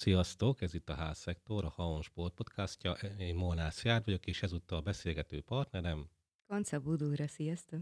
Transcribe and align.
Sziasztok, 0.00 0.60
ez 0.60 0.74
itt 0.74 0.88
a 0.88 0.94
H-szektor, 0.94 1.64
a 1.64 1.68
Haon 1.68 2.02
Sport 2.02 2.34
podcastja. 2.34 2.92
Én 3.18 3.34
Molnár 3.34 3.72
Szjárd 3.72 4.04
vagyok, 4.04 4.26
és 4.26 4.42
ezúttal 4.42 4.78
a 4.78 4.82
beszélgető 4.82 5.40
partnerem. 5.40 6.08
Konca 6.46 6.80
Budúra, 6.80 7.26
sziasztok! 7.26 7.80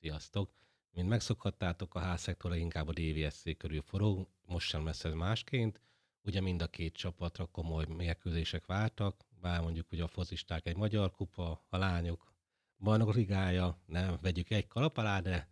Sziasztok! 0.00 0.50
Mint 0.90 1.08
megszokhattátok, 1.08 1.94
a 1.94 2.12
H-szektor 2.12 2.56
inkább 2.56 2.88
a 2.88 2.92
DVSC 2.92 3.56
körül 3.56 3.82
forog, 3.82 4.28
most 4.46 4.68
sem 4.68 4.84
lesz 4.84 5.04
ez 5.04 5.12
másként. 5.12 5.80
Ugye 6.22 6.40
mind 6.40 6.62
a 6.62 6.66
két 6.66 6.94
csapatra 6.94 7.46
komoly 7.46 7.84
mérkőzések 7.88 8.66
vártak, 8.66 9.24
bár 9.40 9.60
mondjuk 9.60 9.92
ugye 9.92 10.02
a 10.02 10.08
fozisták 10.08 10.66
egy 10.66 10.76
magyar 10.76 11.10
kupa, 11.10 11.64
a 11.68 11.76
lányok 11.76 12.34
bajnok 12.78 13.14
ligája, 13.14 13.82
nem 13.86 14.18
vegyük 14.22 14.50
egy 14.50 14.66
kalap 14.66 14.96
alá, 14.96 15.20
de 15.20 15.48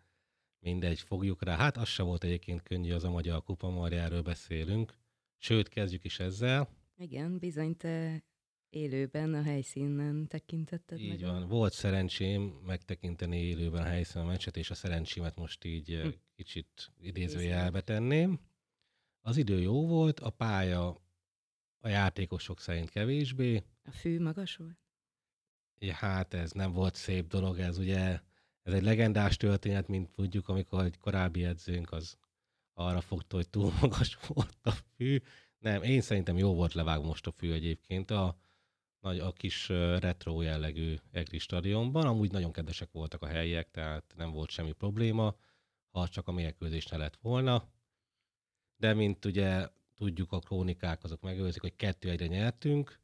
mindegy, 0.59 1.01
fogjuk 1.01 1.43
rá. 1.43 1.57
Hát 1.57 1.77
az 1.77 1.89
se 1.89 2.03
volt 2.03 2.25
egyébként 2.25 2.63
könnyű 2.63 2.93
az 2.93 3.05
a 3.05 3.11
magyar 3.11 3.43
kupa, 3.43 3.69
majd 3.69 3.93
erről 3.93 4.23
beszélünk. 4.23 5.01
Sőt, 5.45 5.69
kezdjük 5.69 6.05
is 6.05 6.21
ezzel. 6.21 6.69
Igen, 6.97 7.39
bizony 7.39 7.77
te 7.77 8.25
élőben 8.71 9.35
a 9.35 9.43
helyszínen 9.43 10.27
tekintetted 10.27 10.99
Így 10.99 11.21
meg. 11.21 11.31
van. 11.31 11.49
Volt 11.49 11.73
szerencsém 11.73 12.43
megtekinteni 12.43 13.37
élőben 13.37 13.83
a 13.83 13.87
helyszínen 13.87 14.27
a 14.27 14.31
meccset, 14.31 14.57
és 14.57 14.71
a 14.71 14.75
szerencsémet 14.75 15.37
most 15.37 15.65
így 15.65 16.01
hm. 16.03 16.09
kicsit 16.37 16.93
idézőjelbe 17.01 17.81
tenném. 17.81 18.41
Az 19.21 19.37
idő 19.37 19.61
jó 19.61 19.87
volt, 19.87 20.21
a 20.21 20.31
pálya 20.31 20.97
a 21.79 21.89
játékosok 21.89 22.61
szerint 22.61 22.91
kevésbé. 22.91 23.63
A 23.85 23.91
fű 23.91 24.21
magas 24.21 24.57
volt? 24.57 24.79
Ja, 25.79 25.95
hát 25.95 26.35
ez 26.35 26.53
nem 26.53 26.73
volt 26.73 26.95
szép 26.95 27.27
dolog, 27.27 27.59
ez 27.59 27.79
ugye, 27.79 28.21
ez 28.63 28.73
egy 28.73 28.83
legendás 28.83 29.37
történet, 29.37 29.89
mint 29.89 30.11
tudjuk, 30.11 30.49
amikor 30.49 30.85
egy 30.85 30.99
korábbi 30.99 31.45
edzőnk 31.45 31.93
az 31.93 32.17
arra 32.75 33.01
fogta, 33.01 33.37
hogy 33.37 33.49
túl 33.49 33.73
magas 33.81 34.19
volt 34.27 34.59
a 34.63 34.71
fű. 34.71 35.23
Nem, 35.59 35.83
én 35.83 36.01
szerintem 36.01 36.39
jó 36.39 36.55
volt 36.55 36.73
levágva 36.73 37.07
most 37.07 37.27
a 37.27 37.33
fű 37.33 37.53
egyébként 37.53 38.11
a, 38.11 38.37
nagy, 39.01 39.19
a 39.19 39.33
kis 39.33 39.69
retro 39.69 40.43
jellegű 40.43 40.97
Egri 41.11 41.39
stadionban. 41.39 42.07
Amúgy 42.07 42.31
nagyon 42.31 42.53
kedvesek 42.53 42.93
voltak 42.93 43.23
a 43.23 43.27
helyiek, 43.27 43.71
tehát 43.71 44.15
nem 44.17 44.31
volt 44.31 44.51
semmi 44.51 44.73
probléma, 44.73 45.37
ha 45.91 46.09
csak 46.09 46.29
a 46.29 46.33
mérkőzés 46.33 46.87
ne 46.87 46.97
lett 46.97 47.17
volna. 47.17 47.69
De 48.77 48.95
mint 48.95 49.25
ugye 49.25 49.69
tudjuk, 49.95 50.33
a 50.33 50.39
krónikák 50.39 51.05
azok 51.05 51.21
megőrzik, 51.21 51.61
hogy 51.61 51.77
kettő 51.77 52.11
egyre 52.11 52.27
nyertünk, 52.27 53.01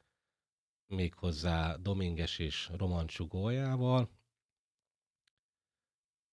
méghozzá 0.86 1.77
Dominges 1.77 2.38
és 2.38 2.70
Romancsú 2.77 3.27
góljával, 3.27 4.10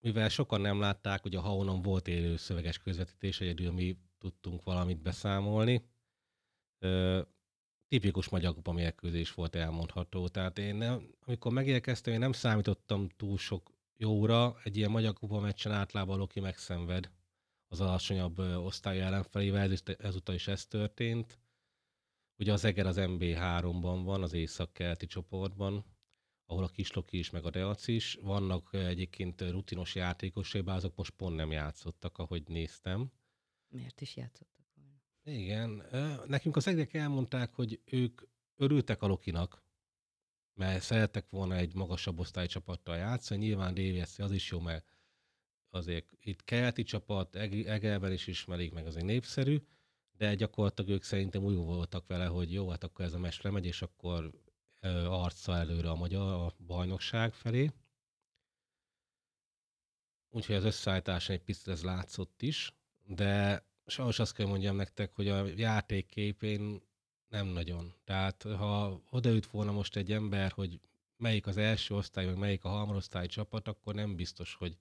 mivel 0.05 0.29
sokan 0.29 0.61
nem 0.61 0.79
látták, 0.79 1.21
hogy 1.21 1.35
a 1.35 1.41
Haonon 1.41 1.81
volt 1.81 2.07
élő 2.07 2.37
szöveges 2.37 2.77
közvetítés, 2.77 3.41
egyedül 3.41 3.71
mi 3.71 3.97
tudtunk 4.19 4.63
valamit 4.63 5.01
beszámolni. 5.01 5.85
Ö, 6.79 7.21
tipikus 7.87 8.29
magyar 8.29 8.53
kupa 8.53 8.71
mérkőzés 8.71 9.33
volt 9.33 9.55
elmondható. 9.55 10.27
Tehát 10.27 10.57
én 10.57 10.75
nem, 10.75 11.09
amikor 11.25 11.51
megérkeztem, 11.51 12.13
én 12.13 12.19
nem 12.19 12.31
számítottam 12.31 13.09
túl 13.09 13.37
sok 13.37 13.71
jóra. 13.97 14.57
Egy 14.63 14.77
ilyen 14.77 14.91
magyar 14.91 15.13
kupa 15.13 15.39
meccsen 15.39 15.71
általában 15.71 16.17
Loki 16.17 16.39
megszenved 16.39 17.11
az 17.67 17.81
alacsonyabb 17.81 18.39
osztály 18.39 19.01
ellenfelével, 19.01 19.71
ez, 19.71 19.83
ezúttal 19.97 20.35
is 20.35 20.47
ez 20.47 20.65
történt. 20.65 21.39
Ugye 22.37 22.53
az 22.53 22.65
Eger 22.65 22.85
az 22.85 22.97
MB3-ban 22.99 24.01
van, 24.03 24.23
az 24.23 24.33
észak-kelti 24.33 25.05
csoportban, 25.05 25.85
ahol 26.45 26.63
a 26.63 26.67
Kisloki 26.67 27.17
is, 27.17 27.29
meg 27.29 27.45
a 27.45 27.49
Deac 27.49 27.87
is. 27.87 28.17
Vannak 28.21 28.73
egyébként 28.73 29.41
rutinos 29.41 29.95
játékosai, 29.95 30.61
azok 30.65 30.95
most 30.95 31.11
pont 31.11 31.35
nem 31.35 31.51
játszottak, 31.51 32.17
ahogy 32.17 32.43
néztem. 32.47 33.11
Miért 33.67 34.01
is 34.01 34.15
játszottak 34.15 34.65
volna? 34.75 35.01
Igen. 35.23 35.83
Nekünk 36.27 36.55
az 36.55 36.67
egyek 36.67 36.93
elmondták, 36.93 37.53
hogy 37.53 37.81
ők 37.85 38.21
örültek 38.55 39.01
a 39.01 39.07
Lokinak, 39.07 39.63
mert 40.53 40.83
szerettek 40.83 41.29
volna 41.29 41.55
egy 41.55 41.73
magasabb 41.73 42.19
osztálycsapattal 42.19 42.97
játszani. 42.97 43.45
Nyilván 43.45 43.73
DVSC 43.73 44.19
az 44.19 44.31
is 44.31 44.51
jó, 44.51 44.59
mert 44.59 44.85
azért 45.69 46.07
itt 46.19 46.43
keleti 46.43 46.83
csapat, 46.83 47.35
Egerben 47.35 48.11
is 48.11 48.27
ismerik, 48.27 48.73
meg 48.73 48.85
azért 48.85 49.05
népszerű, 49.05 49.61
de 50.17 50.35
gyakorlatilag 50.35 50.89
ők 50.89 51.03
szerintem 51.03 51.43
úgy 51.43 51.55
voltak 51.55 52.07
vele, 52.07 52.25
hogy 52.25 52.53
jó, 52.53 52.69
hát 52.69 52.83
akkor 52.83 53.05
ez 53.05 53.13
a 53.13 53.19
meccs 53.19 53.41
lemegy, 53.41 53.65
és 53.65 53.81
akkor 53.81 54.43
arca 55.07 55.57
előre 55.57 55.89
a 55.89 55.95
magyar 55.95 56.33
a 56.33 56.53
bajnokság 56.65 57.33
felé. 57.33 57.71
Úgyhogy 60.29 60.55
az 60.55 60.63
összeállításon 60.63 61.35
egy 61.35 61.41
picit 61.41 61.67
ez 61.67 61.83
látszott 61.83 62.41
is, 62.41 62.73
de 63.03 63.65
sajnos 63.85 64.19
azt 64.19 64.33
kell 64.33 64.45
mondjam 64.45 64.75
nektek, 64.75 65.13
hogy 65.13 65.27
a 65.27 65.45
játékképén 65.45 66.81
nem 67.27 67.47
nagyon. 67.47 67.93
Tehát 68.03 68.43
ha 68.43 69.01
odaüt 69.09 69.45
volna 69.45 69.71
most 69.71 69.95
egy 69.95 70.11
ember, 70.11 70.51
hogy 70.51 70.79
melyik 71.17 71.47
az 71.47 71.57
első 71.57 71.95
osztály, 71.95 72.25
meg 72.25 72.37
melyik 72.37 72.63
a 72.63 72.69
harmadosztály 72.69 73.27
csapat, 73.27 73.67
akkor 73.67 73.93
nem 73.95 74.15
biztos, 74.15 74.53
hogy 74.53 74.77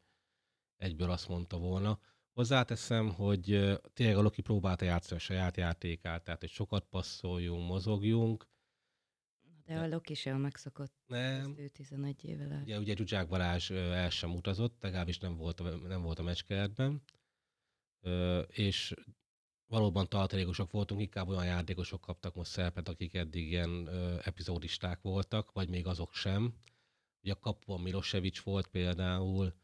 egyből 0.77 1.11
azt 1.11 1.29
mondta 1.29 1.59
volna. 1.59 1.99
Hozzáteszem, 2.33 3.13
hogy 3.13 3.79
tényleg 3.93 4.17
a 4.17 4.23
Loki 4.23 4.43
próbálta 4.43 4.85
játszani 4.85 5.21
a 5.21 5.25
saját 5.25 5.57
játékát, 5.57 6.25
tehát 6.25 6.41
hogy 6.41 6.51
sokat 6.51 6.85
passzoljunk, 6.85 7.69
mozogjunk, 7.69 8.47
de 9.65 9.79
a 9.79 9.89
Loki 9.89 10.15
sem 10.15 10.41
megszokott 10.41 10.95
nem. 11.07 11.55
ő 11.59 11.69
11 11.69 12.25
évvel 12.25 12.53
el. 12.53 12.63
Ugye, 12.63 12.79
ugye 12.79 12.95
Zsuzsák 12.97 13.29
Balázs 13.29 13.71
el 13.71 14.11
sem 14.11 14.35
utazott, 14.35 14.83
legalábbis 14.83 15.19
nem 15.19 15.37
volt, 15.37 15.61
a, 15.61 15.77
nem 15.77 16.03
volt 16.03 16.19
a 16.19 16.23
meccskeretben. 16.23 17.03
És 18.47 18.95
valóban 19.67 20.09
tartalékosok 20.09 20.71
voltunk, 20.71 21.01
inkább 21.01 21.29
olyan 21.29 21.45
játékosok 21.45 22.01
kaptak 22.01 22.35
most 22.35 22.51
szerepet, 22.51 22.89
akik 22.89 23.15
eddig 23.15 23.49
ilyen 23.49 23.89
epizódisták 24.23 25.01
voltak, 25.01 25.53
vagy 25.53 25.69
még 25.69 25.87
azok 25.87 26.15
sem. 26.15 26.55
Ugye 27.23 27.33
a 27.33 27.39
kapuban 27.39 27.81
Milosevic 27.81 28.41
volt 28.41 28.67
például, 28.67 29.55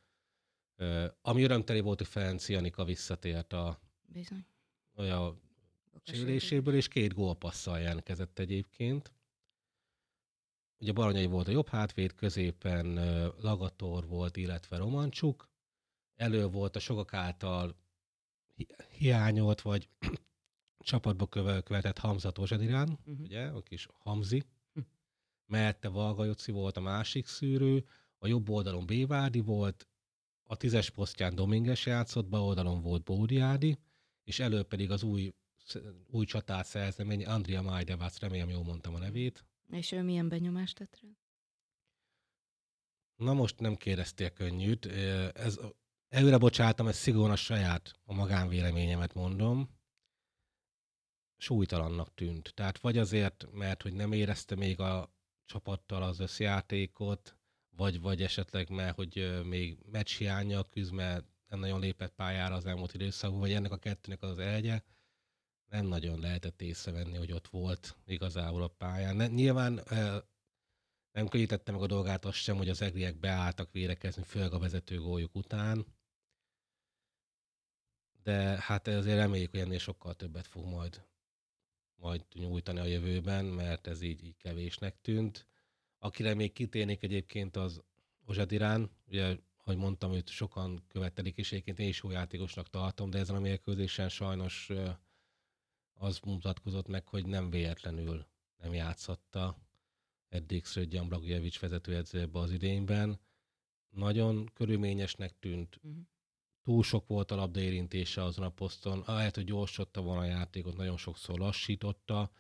ami 1.22 1.42
örömteli 1.42 1.80
volt, 1.80 1.98
hogy 1.98 2.08
Ferenc 2.08 2.48
Janika 2.48 2.84
visszatért 2.84 3.52
a, 3.52 3.80
Bizony. 4.06 4.46
a 4.94 5.34
sérüléséből, 6.04 6.74
és 6.74 6.88
két 6.88 7.14
gólpasszal 7.14 7.78
jelentkezett 7.78 8.38
egyébként. 8.38 9.12
Ugye 10.80 10.92
Baranyai 10.92 11.26
volt 11.26 11.48
a 11.48 11.50
jobb 11.50 11.68
hátvéd, 11.68 12.14
középen 12.14 12.94
Lagator 13.40 14.06
volt, 14.06 14.36
illetve 14.36 14.76
Romancsuk. 14.76 15.48
Elő 16.16 16.46
volt 16.46 16.76
a 16.76 16.78
sokak 16.78 17.14
által 17.14 17.76
hiányolt, 18.88 19.60
vagy 19.60 19.88
csapatba 20.78 21.26
követett 21.62 21.98
Hamza 21.98 22.30
Tozsadirán, 22.30 22.88
uh-huh. 22.90 23.20
ugye, 23.20 23.46
a 23.46 23.62
kis 23.62 23.88
Hamzi. 23.98 24.42
Uh-huh. 24.74 24.92
Mellette 25.46 25.88
Valga 25.88 26.24
Joci 26.24 26.52
volt 26.52 26.76
a 26.76 26.80
másik 26.80 27.26
szűrő, 27.26 27.84
a 28.18 28.26
jobb 28.26 28.48
oldalon 28.48 28.86
Bévádi 28.86 29.40
volt, 29.40 29.88
a 30.42 30.56
tízes 30.56 30.90
posztján 30.90 31.34
Dominges 31.34 31.86
játszott, 31.86 32.28
bal 32.28 32.42
oldalon 32.42 32.82
volt 32.82 33.02
Bódiádi, 33.02 33.78
és 34.24 34.38
elő 34.38 34.62
pedig 34.62 34.90
az 34.90 35.02
új, 35.02 35.34
új 36.06 36.24
csatát 36.24 36.66
szerzemény, 36.66 37.26
Andrea 37.26 37.62
Majdevac, 37.62 38.18
remélem 38.18 38.48
jól 38.48 38.62
mondtam 38.62 38.94
a 38.94 38.98
nevét, 38.98 39.44
és 39.70 39.92
ő 39.92 40.02
milyen 40.02 40.28
benyomást 40.28 40.76
tett 40.76 40.98
rá? 41.00 41.08
Na 43.16 43.32
most 43.32 43.58
nem 43.58 43.76
kérdeztél 43.76 44.30
könnyűt. 44.30 44.86
Ez, 45.34 45.58
előre 46.08 46.38
bocsátom, 46.38 46.86
ez 46.86 46.96
szigorúan 46.96 47.30
a 47.30 47.36
saját, 47.36 47.92
a 48.04 48.14
magánvéleményemet 48.14 49.14
mondom. 49.14 49.78
Súlytalannak 51.36 52.14
tűnt. 52.14 52.54
Tehát 52.54 52.78
vagy 52.78 52.98
azért, 52.98 53.46
mert 53.52 53.82
hogy 53.82 53.92
nem 53.92 54.12
érezte 54.12 54.54
még 54.54 54.80
a 54.80 55.14
csapattal 55.44 56.02
az 56.02 56.18
összjátékot, 56.18 57.36
vagy, 57.76 58.00
vagy 58.00 58.22
esetleg 58.22 58.70
mert, 58.70 58.94
hogy 58.94 59.40
még 59.44 59.78
meccs 59.90 60.16
hiánya 60.16 60.64
küzd, 60.64 60.92
mert 60.92 61.26
nem 61.48 61.58
nagyon 61.58 61.80
lépett 61.80 62.14
pályára 62.14 62.54
az 62.54 62.66
elmúlt 62.66 62.94
időszakban, 62.94 63.40
vagy 63.40 63.52
ennek 63.52 63.72
a 63.72 63.76
kettőnek 63.76 64.22
az 64.22 64.38
elgye 64.38 64.82
nem 65.70 65.86
nagyon 65.86 66.20
lehetett 66.20 66.62
észrevenni, 66.62 67.16
hogy 67.16 67.32
ott 67.32 67.48
volt 67.48 67.96
igazából 68.06 68.62
a 68.62 68.68
pályán. 68.68 69.16
Ne, 69.16 69.26
nyilván 69.26 69.80
nem 71.12 71.28
könnyítette 71.28 71.72
meg 71.72 71.82
a 71.82 71.86
dolgát 71.86 72.24
azt 72.24 72.36
sem, 72.36 72.56
hogy 72.56 72.68
az 72.68 72.82
egriek 72.82 73.16
beálltak 73.16 73.72
vérekezni, 73.72 74.22
főleg 74.22 74.52
a 74.52 74.58
vezető 74.58 75.00
góljuk 75.00 75.34
után. 75.34 75.86
De 78.22 78.58
hát 78.60 78.86
azért 78.86 79.16
reméljük, 79.16 79.50
hogy 79.50 79.60
ennél 79.60 79.78
sokkal 79.78 80.14
többet 80.14 80.46
fog 80.46 80.64
majd, 80.64 81.06
majd 81.96 82.24
nyújtani 82.34 82.78
a 82.78 82.84
jövőben, 82.84 83.44
mert 83.44 83.86
ez 83.86 84.00
így, 84.02 84.24
így 84.24 84.36
kevésnek 84.36 85.00
tűnt. 85.00 85.46
Akire 85.98 86.34
még 86.34 86.52
kitérnék 86.52 87.02
egyébként 87.02 87.56
az 87.56 87.82
Ozsadirán, 88.24 88.90
ugye, 89.06 89.36
ahogy 89.56 89.76
mondtam, 89.76 90.12
őt 90.12 90.28
sokan 90.28 90.84
követelik, 90.88 91.36
és 91.36 91.52
egyébként 91.52 91.78
én 91.78 91.88
is 91.88 92.02
jó 92.02 92.10
játékosnak 92.10 92.70
tartom, 92.70 93.10
de 93.10 93.18
ezen 93.18 93.36
a 93.36 93.40
mérkőzésen 93.40 94.08
sajnos 94.08 94.70
az 96.00 96.18
mutatkozott 96.18 96.88
meg, 96.88 97.08
hogy 97.08 97.26
nem 97.26 97.50
véletlenül 97.50 98.26
nem 98.56 98.74
játszotta 98.74 99.56
eddig 100.28 100.64
Szrödjan 100.64 101.08
Blagjevics 101.08 101.60
vezetőedző 101.60 102.20
ebbe 102.20 102.38
az 102.38 102.50
idényben. 102.50 103.20
Nagyon 103.88 104.50
körülményesnek 104.54 105.38
tűnt, 105.38 105.76
uh-huh. 105.76 106.02
túl 106.62 106.82
sok 106.82 107.06
volt 107.06 107.30
a 107.30 107.34
labda 107.34 107.60
érintése 107.60 108.22
azon 108.22 108.44
a 108.44 108.50
poszton, 108.50 109.00
ahelyett, 109.00 109.34
hogy 109.34 109.44
gyorsította 109.44 110.02
volna 110.02 110.20
a 110.20 110.24
játékot, 110.24 110.76
nagyon 110.76 110.96
sokszor 110.96 111.38
lassította, 111.38 112.30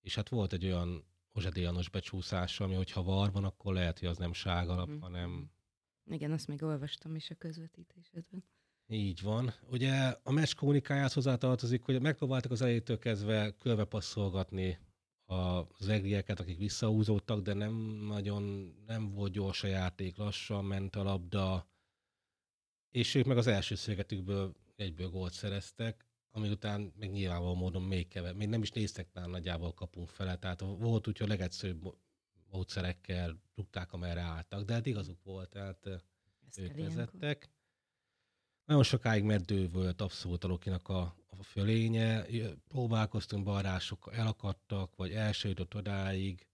és 0.00 0.14
hát 0.14 0.28
volt 0.28 0.52
egy 0.52 0.64
olyan 0.64 1.04
Ozsedéjanos 1.32 1.88
becsúszása, 1.88 2.64
ami 2.64 2.74
hogyha 2.74 3.02
var 3.02 3.32
van, 3.32 3.44
akkor 3.44 3.74
lehet, 3.74 3.98
hogy 3.98 4.08
az 4.08 4.18
nem 4.18 4.32
ságalap, 4.32 4.90
mm. 4.90 5.00
hanem... 5.00 5.50
Igen, 6.04 6.32
azt 6.32 6.48
még 6.48 6.62
olvastam 6.62 7.14
is 7.14 7.30
a 7.30 7.34
közvetítésedben. 7.34 8.44
Így 8.88 9.22
van. 9.22 9.54
Ugye 9.70 9.92
a 10.22 10.30
meccs 10.30 10.54
kommunikájához 10.54 11.12
hozzátartozik, 11.12 11.82
hogy 11.82 12.02
megpróbáltak 12.02 12.50
az 12.50 12.60
elejétől 12.60 12.98
kezdve 12.98 13.56
körbe 13.58 13.84
passzolgatni 13.84 14.78
az 15.78 15.88
egrieket, 15.88 16.40
akik 16.40 16.58
visszahúzódtak, 16.58 17.42
de 17.42 17.52
nem 17.52 17.74
nagyon, 18.08 18.74
nem 18.86 19.12
volt 19.12 19.32
gyors 19.32 19.62
a 19.62 19.66
játék, 19.66 20.16
lassan 20.16 20.64
ment 20.64 20.96
a 20.96 21.02
labda, 21.02 21.68
és 22.90 23.14
ők 23.14 23.24
meg 23.24 23.36
az 23.36 23.46
első 23.46 23.74
szögetükből 23.74 24.54
egyből 24.76 25.08
gólt 25.08 25.32
szereztek, 25.32 26.08
ami 26.30 26.48
után 26.48 26.92
még 26.96 27.10
nyilvánvaló 27.10 27.54
módon 27.54 27.82
még 27.82 28.08
kevesebb, 28.08 28.36
még 28.36 28.48
nem 28.48 28.62
is 28.62 28.70
néztek 28.70 29.08
már 29.12 29.26
nagyjából 29.26 29.74
kapunk 29.74 30.08
fele, 30.08 30.36
tehát 30.36 30.60
volt 30.60 31.08
úgy, 31.08 31.18
hogy 31.18 31.26
a 31.26 31.30
legegyszerűbb 31.30 31.96
módszerekkel 32.50 33.40
rúgták, 33.54 33.92
amerre 33.92 34.20
álltak, 34.20 34.64
de 34.64 34.72
hát 34.72 34.86
igazuk 34.86 35.22
volt, 35.22 35.48
tehát 35.50 35.86
Ezt 36.46 36.58
ők 36.58 36.76
vezettek. 36.76 37.53
Nagyon 38.64 38.82
sokáig 38.82 39.22
meddő 39.22 39.68
volt 39.68 40.00
abszolút 40.00 40.44
a 40.44 40.48
Lokinak 40.48 40.88
a, 40.88 41.00
a 41.30 41.42
fölénye, 41.42 42.26
próbálkoztunk 42.68 43.44
balrások, 43.44 44.10
elakadtak, 44.12 44.96
vagy 44.96 45.12
elsőjött 45.12 45.74
odáig, 45.74 46.46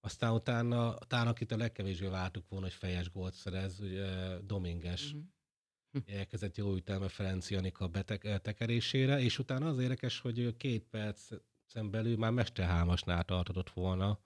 aztán 0.00 0.32
utána, 0.32 0.94
talán 0.94 1.26
akit 1.26 1.52
a 1.52 1.56
legkevésbé 1.56 2.06
vártuk 2.06 2.48
volna, 2.48 2.64
hogy 2.64 2.74
fejes 2.74 3.10
gólt 3.10 3.34
szerez, 3.34 3.80
ugye 3.80 4.38
Dominges 4.38 5.12
uh-huh. 5.12 6.16
elkezdett 6.16 6.56
jó 6.56 6.74
ütelme 6.74 7.08
Ferenci 7.08 7.54
Anika 7.54 7.88
betekerésére, 7.88 9.20
és 9.20 9.38
utána 9.38 9.68
az 9.68 9.78
érdekes, 9.78 10.20
hogy 10.20 10.56
két 10.56 10.84
perc 10.84 11.28
belül 11.90 12.16
már 12.16 12.30
Mesterhámasnál 12.30 13.24
tartott 13.24 13.70
volna, 13.70 14.18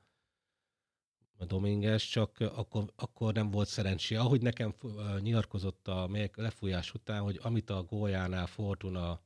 Dominguez, 1.44 2.03
csak 2.03 2.38
akkor, 2.38 2.93
akkor 2.97 3.33
nem 3.35 3.50
volt 3.50 3.69
szerencsé. 3.69 4.15
Ahogy 4.15 4.43
nekem 4.43 4.75
nyilatkozott 5.21 5.88
a 5.88 6.11
lefújás 6.35 6.94
után, 6.94 7.23
hogy 7.23 7.38
amit 7.43 7.71
a 7.71 7.83
góljánál 7.83 8.47
Fortuna 8.47 9.21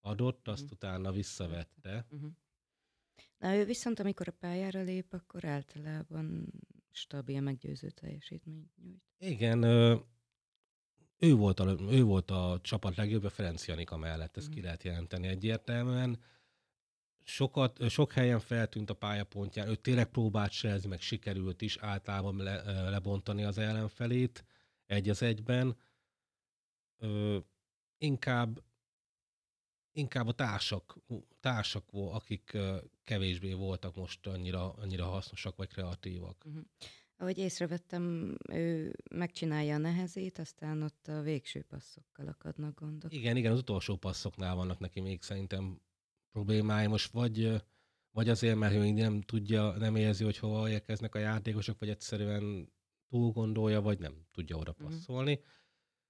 adott, 0.00 0.48
azt 0.48 0.62
uh-huh. 0.62 0.76
utána 0.76 1.12
visszavette. 1.12 2.06
Uh-huh. 2.10 2.30
Na 3.38 3.54
ő 3.54 3.64
viszont, 3.64 4.00
amikor 4.00 4.28
a 4.28 4.36
pályára 4.40 4.82
lép, 4.82 5.12
akkor 5.12 5.44
általában 5.44 6.52
stabil, 6.90 7.40
meggyőző 7.40 7.90
teljesítményt 7.90 8.70
nyújt. 8.76 9.02
Igen, 9.18 9.62
ő 11.18 11.34
volt 11.34 11.60
a, 11.60 11.76
ő 11.90 12.02
volt 12.02 12.30
a 12.30 12.58
csapat 12.62 12.96
legjobb, 12.96 13.24
a 13.24 13.30
Ferenc 13.30 13.66
Janika 13.66 13.96
mellett, 13.96 14.36
ezt 14.36 14.46
uh-huh. 14.46 14.54
ki 14.54 14.66
lehet 14.66 14.82
jelenteni 14.82 15.26
egyértelműen 15.26 16.18
sokat, 17.26 17.90
sok 17.90 18.12
helyen 18.12 18.40
feltűnt 18.40 18.90
a 18.90 18.94
pályapontján, 18.94 19.68
ő 19.68 19.74
tényleg 19.74 20.06
próbált 20.06 20.52
selezni, 20.52 20.88
meg 20.88 21.00
sikerült 21.00 21.62
is 21.62 21.76
általában 21.76 22.36
le, 22.36 22.62
lebontani 22.90 23.44
az 23.44 23.58
ellenfelét 23.58 24.44
egy 24.86 25.08
az 25.08 25.22
egyben. 25.22 25.76
Ö, 26.98 27.38
inkább 27.98 28.64
inkább 29.96 30.26
a 30.26 30.32
társak, 30.32 30.96
társak 31.40 31.84
akik 31.92 32.58
kevésbé 33.04 33.52
voltak 33.52 33.96
most 33.96 34.26
annyira, 34.26 34.72
annyira 34.72 35.04
hasznosak 35.04 35.56
vagy 35.56 35.68
kreatívak. 35.68 36.44
Uh-huh. 36.46 36.64
Ahogy 37.18 37.38
észrevettem, 37.38 38.34
ő 38.48 38.96
megcsinálja 39.10 39.74
a 39.74 39.78
nehezét, 39.78 40.38
aztán 40.38 40.82
ott 40.82 41.08
a 41.08 41.20
végső 41.20 41.62
passzokkal 41.62 42.26
akadnak 42.28 42.80
gondok. 42.80 43.12
Igen, 43.12 43.36
igen, 43.36 43.52
az 43.52 43.58
utolsó 43.58 43.96
passzoknál 43.96 44.54
vannak 44.54 44.78
neki 44.78 45.00
még 45.00 45.22
szerintem 45.22 45.80
problémái. 46.36 46.86
Most 46.86 47.10
vagy, 47.10 47.62
vagy 48.10 48.28
azért, 48.28 48.56
mert 48.56 48.74
ő 48.74 48.90
nem 48.90 49.20
tudja, 49.20 49.76
nem 49.76 49.96
érzi, 49.96 50.24
hogy 50.24 50.38
hova 50.38 50.70
érkeznek 50.70 51.14
a 51.14 51.18
játékosok, 51.18 51.78
vagy 51.78 51.88
egyszerűen 51.88 52.72
túl 53.08 53.30
gondolja, 53.30 53.80
vagy 53.80 53.98
nem 53.98 54.26
tudja 54.32 54.56
oda 54.56 54.74
mhm. 54.78 54.84
passzolni. 54.84 55.32
Uh-huh. 55.32 55.46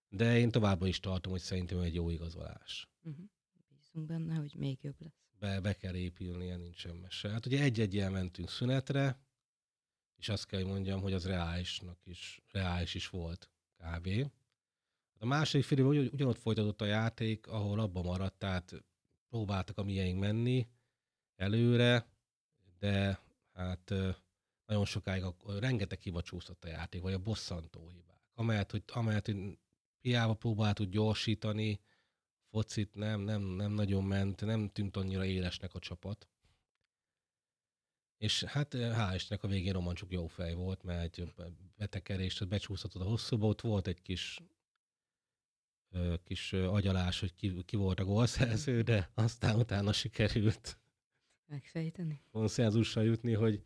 De 0.08 0.38
én 0.38 0.50
továbbra 0.50 0.87
is 0.87 1.00
tartom, 1.00 1.32
hogy 1.32 1.40
szerintem 1.40 1.78
egy 1.78 1.94
jó 1.94 2.11
igazolás. 2.11 2.88
Uh-huh. 3.02 3.25
Bízunk 3.69 4.06
benne, 4.06 4.34
hogy 4.34 4.55
még 4.56 4.78
jobb 4.82 4.96
lesz. 4.99 5.31
Be, 5.38 5.61
be 5.61 5.73
kell 5.73 5.94
épülnie, 5.94 6.56
nincs 6.56 6.76
semmi 6.76 7.06
se. 7.08 7.31
Hát 7.31 7.46
ugye 7.46 7.62
egy-egy 7.62 8.11
mentünk 8.11 8.50
szünetre, 8.50 9.20
és 10.17 10.29
azt 10.29 10.46
kell, 10.46 10.61
hogy 10.61 10.70
mondjam, 10.70 11.00
hogy 11.00 11.12
az 11.12 11.26
reálisnak 11.26 11.99
is, 12.05 12.43
reális 12.50 12.94
is 12.94 13.08
volt 13.08 13.50
kb. 13.76 14.08
A 15.19 15.26
második 15.26 15.67
fél 15.67 15.84
ugyanott 15.84 16.38
folytatott 16.38 16.81
a 16.81 16.84
játék, 16.84 17.46
ahol 17.46 17.81
abban 17.81 18.05
maradt, 18.05 18.38
tehát 18.38 18.84
próbáltak 19.28 19.78
a 19.78 19.82
miénk 19.82 20.20
menni 20.20 20.69
előre, 21.37 22.06
de 22.78 23.20
hát 23.52 23.90
nagyon 24.67 24.84
sokáig 24.84 25.23
a, 25.23 25.37
rengeteg 25.58 26.00
hiba 26.00 26.23
csúszott 26.23 26.64
a 26.64 26.69
játék, 26.69 27.02
vagy 27.02 27.12
a 27.12 27.19
bosszantó 27.19 27.88
hibák. 27.88 28.20
Amellett, 28.34 28.70
hogy, 28.70 28.82
amellett, 28.87 29.26
hogy 29.26 29.58
hiába 30.00 30.34
próbáltuk 30.34 30.88
gyorsítani, 30.88 31.81
focit 32.50 32.94
nem, 32.94 33.20
nem, 33.20 33.43
nem 33.43 33.73
nagyon 33.73 34.05
ment, 34.05 34.40
nem 34.40 34.69
tűnt 34.69 34.96
annyira 34.96 35.25
élesnek 35.25 35.75
a 35.75 35.79
csapat. 35.79 36.29
És 38.17 38.44
hát 38.44 38.75
hál' 38.75 39.12
Istennek 39.14 39.44
a 39.44 39.49
végén 39.49 39.72
Romancsuk 39.72 40.12
jó 40.12 40.26
fej 40.26 40.55
volt, 40.55 40.82
mert 40.82 41.19
egy 41.19 41.34
betekerést 41.76 42.49
becsúszhatod 42.49 43.02
a 43.02 43.05
hosszúba, 43.05 43.46
ott 43.46 43.61
volt 43.61 43.87
egy 43.87 44.02
kis 44.02 44.40
kis 46.25 46.53
agyalás, 46.53 47.21
hogy 47.21 47.35
ki, 47.35 47.65
ki 47.65 47.77
volt 47.77 48.00
a 48.00 48.05
gólszerző, 48.05 48.83
de 48.83 49.11
aztán 49.15 49.56
utána 49.56 49.93
sikerült 49.93 50.79
megfejteni. 51.47 52.23
Konszenzusra 52.31 53.03
jutni, 53.03 53.33
hogy 53.33 53.65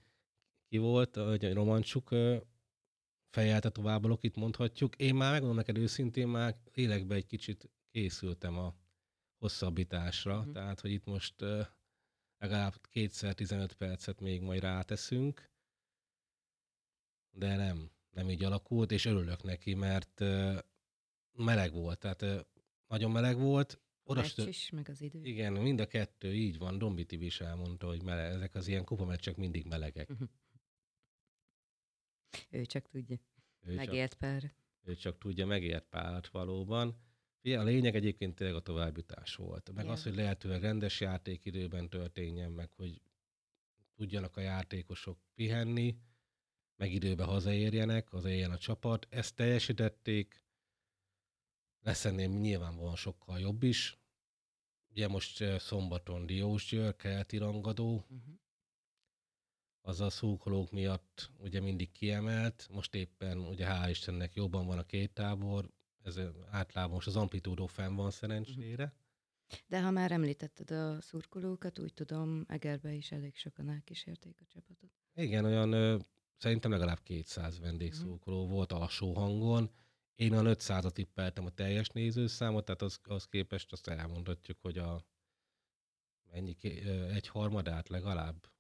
ki 0.68 0.78
volt, 0.78 1.16
hogy 1.16 1.52
Romancsuk 1.52 2.08
fejelte 3.30 3.70
tovább 3.70 4.04
Lokit 4.04 4.36
mondhatjuk. 4.36 4.96
Én 4.96 5.14
már 5.14 5.30
megmondom 5.30 5.56
neked 5.56 5.76
őszintén, 5.76 6.28
már 6.28 6.56
lélekbe 6.74 7.14
egy 7.14 7.26
kicsit 7.26 7.70
készültem 7.90 8.58
a 8.58 8.74
hosszabbításra, 9.38 10.38
uh-huh. 10.38 10.52
tehát 10.52 10.80
hogy 10.80 10.90
itt 10.90 11.04
most 11.04 11.34
legalább 12.38 12.86
kétszer 12.88 13.34
15 13.34 13.72
percet 13.72 14.20
még 14.20 14.40
majd 14.40 14.60
ráteszünk, 14.60 15.50
de 17.30 17.56
nem, 17.56 17.90
nem 18.10 18.30
így 18.30 18.44
alakult, 18.44 18.92
és 18.92 19.04
örülök 19.04 19.42
neki, 19.42 19.74
mert 19.74 20.20
meleg 21.44 21.72
volt, 21.72 21.98
tehát 21.98 22.46
nagyon 22.86 23.10
meleg 23.10 23.38
volt. 23.38 23.80
Oda 24.02 24.24
is, 24.46 24.70
meg 24.70 24.88
az 24.88 25.00
idő. 25.00 25.22
Igen, 25.22 25.52
mind 25.52 25.80
a 25.80 25.86
kettő, 25.86 26.34
így 26.34 26.58
van. 26.58 26.78
Dombi 26.78 27.04
Tibi 27.04 27.24
is 27.24 27.40
elmondta, 27.40 27.86
hogy 27.86 28.02
meleg, 28.02 28.32
ezek 28.32 28.54
az 28.54 28.68
ilyen 28.68 28.84
kupameccsek 28.84 29.36
mindig 29.36 29.66
melegek. 29.66 30.10
ő 32.50 32.64
csak 32.64 32.88
tudja. 32.88 33.16
Ő 33.60 33.74
megért 33.74 34.10
csak, 34.10 34.18
pár. 34.18 34.54
Ő 34.82 34.94
csak 34.94 35.18
tudja, 35.18 35.46
megért 35.46 35.88
párt 35.88 36.28
valóban. 36.28 36.96
a 37.42 37.62
lényeg 37.62 37.94
egyébként 37.94 38.34
tényleg 38.34 38.56
a 38.56 38.60
továbbjutás 38.60 39.34
volt. 39.34 39.72
Meg 39.72 39.84
yeah. 39.84 39.96
az, 39.96 40.02
hogy 40.02 40.14
lehetőleg 40.14 40.62
rendes 40.62 41.00
játékidőben 41.00 41.88
történjen, 41.88 42.50
meg 42.52 42.72
hogy 42.72 43.02
tudjanak 43.94 44.36
a 44.36 44.40
játékosok 44.40 45.18
pihenni, 45.34 45.96
meg 46.76 46.92
időbe 46.92 47.24
hazaérjenek, 47.24 48.08
hazaérjen 48.08 48.50
a 48.50 48.58
csapat. 48.58 49.06
Ezt 49.10 49.34
teljesítették, 49.34 50.44
lesz 51.82 52.04
ennél 52.04 52.28
nyilvánvalóan 52.28 52.96
sokkal 52.96 53.38
jobb 53.38 53.62
is. 53.62 53.98
Ugye 54.90 55.08
most 55.08 55.60
szombaton 55.60 56.26
Diós 56.26 56.68
Győr, 56.68 56.96
keleti 56.96 57.36
rangadó, 57.36 57.94
uh-huh. 57.94 58.34
az 59.80 60.00
a 60.00 60.10
szúkolók 60.10 60.70
miatt 60.70 61.30
ugye 61.38 61.60
mindig 61.60 61.92
kiemelt, 61.92 62.68
most 62.70 62.94
éppen 62.94 63.38
ugye 63.38 63.66
hál' 63.68 63.90
Istennek 63.90 64.34
jobban 64.34 64.66
van 64.66 64.78
a 64.78 64.86
két 64.86 65.12
tábor, 65.12 65.70
ez 66.02 66.20
általában 66.50 66.94
most 66.94 67.06
az 67.06 67.16
amplitúdó 67.16 67.66
fenn 67.66 67.94
van 67.94 68.10
szerencsére. 68.10 68.84
Uh-huh. 68.84 68.98
De 69.66 69.82
ha 69.82 69.90
már 69.90 70.12
említetted 70.12 70.70
a 70.70 71.00
szurkolókat, 71.00 71.78
úgy 71.78 71.94
tudom, 71.94 72.44
Egerbe 72.48 72.92
is 72.92 73.12
elég 73.12 73.36
sokan 73.36 73.68
elkísérték 73.68 74.40
a 74.40 74.44
csapatot. 74.52 74.90
Igen, 75.14 75.44
olyan 75.44 75.72
ö, 75.72 75.98
szerintem 76.36 76.70
legalább 76.70 77.02
200 77.02 77.60
vendégszurkoló 77.60 78.36
uh-huh. 78.36 78.52
volt 78.52 78.72
alsó 78.72 79.14
hangon, 79.14 79.70
én 80.20 80.34
a 80.34 80.42
500-at 80.42 80.92
tippeltem 80.92 81.44
a 81.44 81.50
teljes 81.50 81.88
nézőszámot, 81.88 82.64
tehát 82.64 82.82
az, 82.82 83.00
az 83.02 83.26
képest 83.26 83.72
azt 83.72 83.88
elmondhatjuk, 83.88 84.58
hogy 84.60 84.78
a 84.78 85.04
mennyi, 86.32 86.56
egy 87.12 87.28
harmadát 87.28 87.88
legalább 87.88 88.50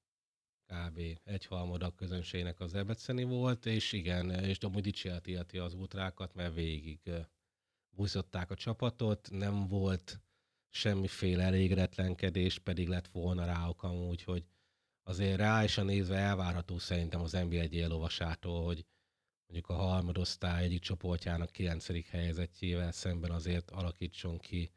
kb. 0.66 1.00
egy 1.24 1.46
harmada 1.46 1.86
a 1.86 1.94
közönségnek 1.94 2.60
az 2.60 2.74
ebeceni 2.74 3.24
volt, 3.24 3.66
és 3.66 3.92
igen, 3.92 4.30
és 4.30 4.58
amúgy 4.58 4.82
dicsérti 4.82 5.58
az 5.58 5.74
útrákat, 5.74 6.34
mert 6.34 6.54
végig 6.54 7.10
buszották 7.90 8.50
a 8.50 8.54
csapatot, 8.54 9.30
nem 9.30 9.66
volt 9.66 10.20
semmiféle 10.68 11.42
elégretlenkedés, 11.42 12.58
pedig 12.58 12.88
lett 12.88 13.08
volna 13.08 13.44
ráok 13.44 13.82
amúgy, 13.82 14.22
hogy 14.22 14.44
azért 15.02 15.38
rá 15.38 15.64
is 15.64 15.78
a 15.78 15.82
nézve 15.82 16.16
elvárható 16.16 16.78
szerintem 16.78 17.20
az 17.20 17.32
NBA 17.32 17.56
egy 17.56 17.74
éllovasától, 17.74 18.64
hogy 18.64 18.84
mondjuk 19.50 19.68
a 19.68 19.82
harmadosztály 19.82 20.64
egyik 20.64 20.80
csoportjának 20.80 21.50
kilencedik 21.50 22.06
helyzetjével 22.06 22.92
szemben 22.92 23.30
azért 23.30 23.70
alakítson 23.70 24.38
ki 24.38 24.70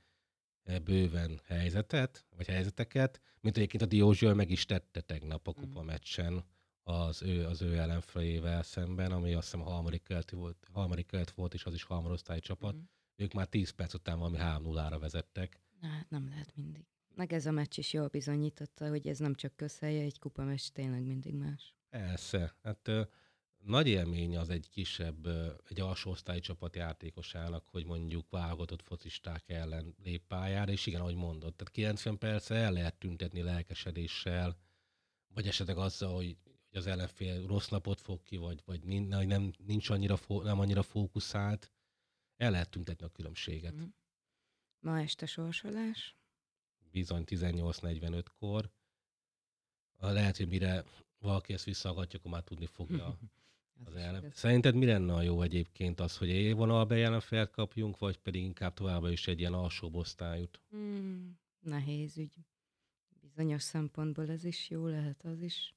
eh, 0.64 0.80
bőven 0.80 1.40
helyzetet, 1.46 2.26
vagy 2.36 2.48
helyzeteket, 2.48 3.22
mint 3.40 3.58
egyébként 3.58 3.84
a 3.84 3.86
Diózsőr 3.86 4.34
meg 4.34 4.50
is 4.50 4.66
tette 4.66 5.02
tegnap 5.02 5.48
a 5.48 5.54
Mm. 5.58 5.62
kupa 5.62 5.82
meccsen 5.82 6.44
az 6.84 7.22
ő, 7.22 7.46
az 7.46 7.62
ő 7.62 7.78
ellenfelével 7.78 8.64
szemben, 8.64 9.12
ami 9.12 9.34
azt 9.34 9.52
hiszem 9.52 9.68
a 9.68 9.70
harmadik 9.72 10.04
keleti 10.04 10.36
volt, 10.36 10.68
harmadik 10.72 11.08
kelet 11.08 11.32
volt, 11.32 11.54
és 11.54 11.66
az 11.66 11.74
is 11.74 11.84
harmadosztályi 11.84 12.40
csapat. 12.40 12.74
Mhm. 12.74 12.84
Ők 13.16 13.34
már 13.34 13.48
10 13.48 13.70
perc 13.70 13.94
után 13.94 14.20
valami 14.20 14.38
3-0-ra 14.40 14.98
vezettek. 15.00 15.60
Hát 15.82 16.10
nem 16.10 16.28
lehet 16.28 16.56
mindig. 16.56 16.86
Meg 17.16 17.34
ez 17.34 17.46
a 17.46 17.52
meccs 17.52 17.78
is 17.78 17.94
jól 17.94 18.08
bizonyította, 18.08 18.90
hogy 18.90 19.08
ez 19.08 19.18
nem 19.18 19.36
csak 19.36 19.56
közhelye, 19.56 20.02
egy 20.04 20.20
kupa 20.20 20.44
meccs 20.44 20.68
tényleg 20.68 21.04
mindig 21.04 21.34
más. 21.34 21.76
Persze, 21.90 22.56
hát 22.62 22.90
nagy 23.66 23.88
élmény 23.88 24.38
az 24.38 24.50
egy 24.50 24.70
kisebb, 24.70 25.28
egy 25.68 25.80
alsó 25.80 26.12
osztályi 26.12 26.40
csapat 26.40 26.76
játékosának, 26.76 27.68
hogy 27.68 27.86
mondjuk 27.86 28.30
válogatott 28.30 28.82
focisták 28.82 29.50
ellen 29.50 29.96
lép 30.04 30.28
pályára, 30.28 30.72
és 30.72 30.86
igen, 30.86 31.02
ahogy 31.02 31.16
mondod, 31.16 31.56
tehát 31.56 31.74
90 31.74 32.18
perce 32.18 32.56
el 32.56 32.72
lehet 32.72 32.96
tüntetni 32.96 33.42
lelkesedéssel, 33.42 34.58
vagy 35.28 35.48
esetleg 35.48 35.78
azzal, 35.78 36.16
hogy, 36.16 36.38
hogy 36.44 36.78
az 36.78 36.88
ellenfél 36.88 37.46
rossz 37.46 37.68
napot 37.68 38.02
fog 38.02 38.24
ki, 38.24 38.38
vagy, 38.38 38.62
vagy 38.66 38.84
nem, 38.84 39.54
nincs 39.58 39.90
annyira, 39.90 40.20
nem 40.28 40.60
annyira 40.60 40.84
fókuszált, 40.84 41.72
el 42.38 42.52
lehet 42.52 42.70
tüntetni 42.70 43.06
a 43.06 43.10
különbséget. 43.10 43.74
Mhm. 43.76 43.86
Ma 44.80 45.00
este 45.00 45.26
sorsolás. 45.26 46.16
Bizony 46.92 47.24
18.45-kor. 47.26 48.72
Lehet, 50.00 50.38
hogy 50.38 50.48
mire 50.48 50.84
valaki 51.20 51.54
ezt 51.54 51.64
visszahallgatja, 51.64 52.20
akkor 52.20 52.32
már 52.32 52.44
tudni 52.44 52.66
fogja 52.66 53.18
Az 53.86 53.94
igaz. 53.96 54.34
Szerinted 54.34 54.76
mi 54.76 54.86
lenne 54.86 55.14
a 55.14 55.22
jó 55.22 55.42
egyébként 55.42 56.00
az, 56.00 56.18
hogy 56.18 56.30
élvonalba 56.30 56.96
jelenfelt 56.96 57.52
kapjunk, 57.52 57.98
vagy 57.98 58.18
pedig 58.18 58.42
inkább 58.42 58.74
továbbra 58.74 59.12
is 59.12 59.28
egy 59.28 59.40
ilyen 59.40 59.54
alsóbb 59.54 59.96
osztályút? 59.96 60.62
Hmm, 60.70 61.40
nehéz 61.60 62.18
ügy. 62.18 62.36
Bizonyos 63.22 63.62
szempontból 63.62 64.30
ez 64.30 64.44
is 64.44 64.70
jó 64.70 64.88
lehet, 64.88 65.24
az 65.24 65.42
is. 65.42 65.76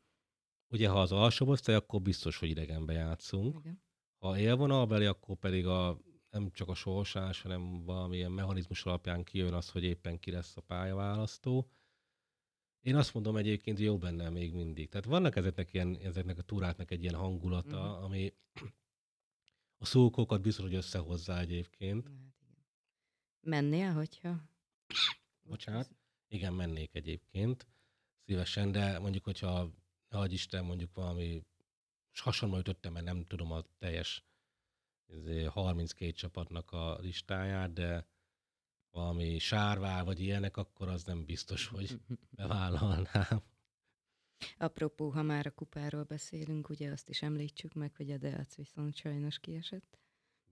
Ugye, 0.69 0.89
ha 0.89 1.01
az 1.01 1.13
alsóbb 1.13 1.49
osztály, 1.49 1.75
akkor 1.75 2.03
biztos, 2.03 2.39
hogy 2.39 2.49
idegenbe 2.49 2.93
játszunk. 2.93 3.57
Igen. 3.59 3.83
Ha 4.19 4.39
élvonalbeli, 4.39 5.05
akkor 5.05 5.37
pedig 5.37 5.67
a, 5.67 6.01
nem 6.31 6.51
csak 6.51 6.69
a 6.69 6.75
sorsás, 6.75 7.43
hanem 7.43 7.85
valamilyen 7.85 8.33
mechanizmus 8.33 8.85
alapján 8.85 9.25
kijön 9.25 9.53
az, 9.53 9.71
hogy 9.71 9.85
éppen 9.85 10.19
ki 10.19 10.31
lesz 10.31 10.57
a 10.57 10.61
pályaválasztó. 10.61 11.71
Én 12.87 12.97
azt 12.97 13.15
mondom 13.15 13.37
egyébként, 13.37 13.77
hogy 13.77 13.87
jó 13.87 13.99
benne 13.99 14.29
még 14.29 14.53
mindig. 14.55 14.89
Tehát 14.89 15.07
vannak 15.07 15.37
ezeknek, 15.37 15.73
ilyen, 15.75 15.97
ezeknek 15.97 16.39
a 16.39 16.43
túráknak 16.43 16.91
egy 16.91 17.03
ilyen 17.03 17.15
hangulata, 17.15 17.93
Mhm. 17.95 18.05
ami 18.05 18.35
a 19.79 19.85
szókokat 19.85 20.41
biztos, 20.41 20.65
hogy 20.65 20.75
összehozza 20.75 21.39
egyébként. 21.39 22.07
Hát 22.09 22.15
igen. 22.41 22.65
Mennél, 23.41 23.93
hogyha? 23.93 24.49
Bocsánat. 25.43 25.89
Igen, 26.29 26.53
mennék 26.53 26.95
egyébként 26.95 27.67
szívesen, 28.25 28.73
de 28.73 28.99
mondjuk, 28.99 29.25
hogyha 29.25 29.71
hagy 30.09 30.33
Isten, 30.33 30.65
mondjuk 30.65 30.95
valami 30.95 31.43
hasonló 32.13 32.59
ütöttem, 32.59 32.93
mert 32.93 33.05
nem 33.05 33.25
tudom 33.25 33.53
a 33.53 33.63
teljes 33.79 34.25
izé, 35.07 35.43
32 35.45 36.13
csapatnak 36.13 36.71
a 36.73 36.99
listáját, 37.01 37.73
de 37.73 38.07
valami 38.97 39.39
sárvár 39.39 40.05
vagy 40.05 40.21
ilyenek, 40.21 40.57
akkor 40.57 40.89
az 40.89 41.05
nem 41.05 41.25
biztos, 41.25 41.67
hogy 41.67 42.01
bevállalnám. 42.31 43.43
Apropó, 44.59 45.09
ha 45.09 45.23
már 45.23 45.47
a 45.47 45.51
kupáról 45.51 46.03
beszélünk, 46.03 46.69
ugye 46.69 46.91
azt 46.91 47.09
is 47.09 47.23
említsük 47.23 47.75
meg, 47.75 47.97
hogy 47.97 48.11
a 48.11 48.19
Deac 48.19 48.55
viszont 48.55 48.97
sajnos 48.97 49.39
kiesett. 49.39 49.99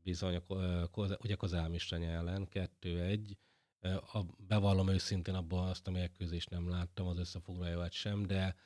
Bizony, 0.03 0.35
a 0.37 1.17
ugye 1.23 1.35
Kozálmistany 1.35 2.05
ellen 2.05 2.49
2-1. 2.51 3.37
Ö, 3.81 3.95
A, 3.95 4.27
bevallom 4.39 4.89
őszintén 4.89 5.35
abban 5.35 5.69
azt 5.69 5.87
a 5.87 5.91
mérkőzést 5.91 6.51
nem 6.51 6.69
láttam, 6.69 7.07
az 7.07 7.19
összefoglalóját 7.19 7.93
sem, 7.93 8.27
de 8.27 8.57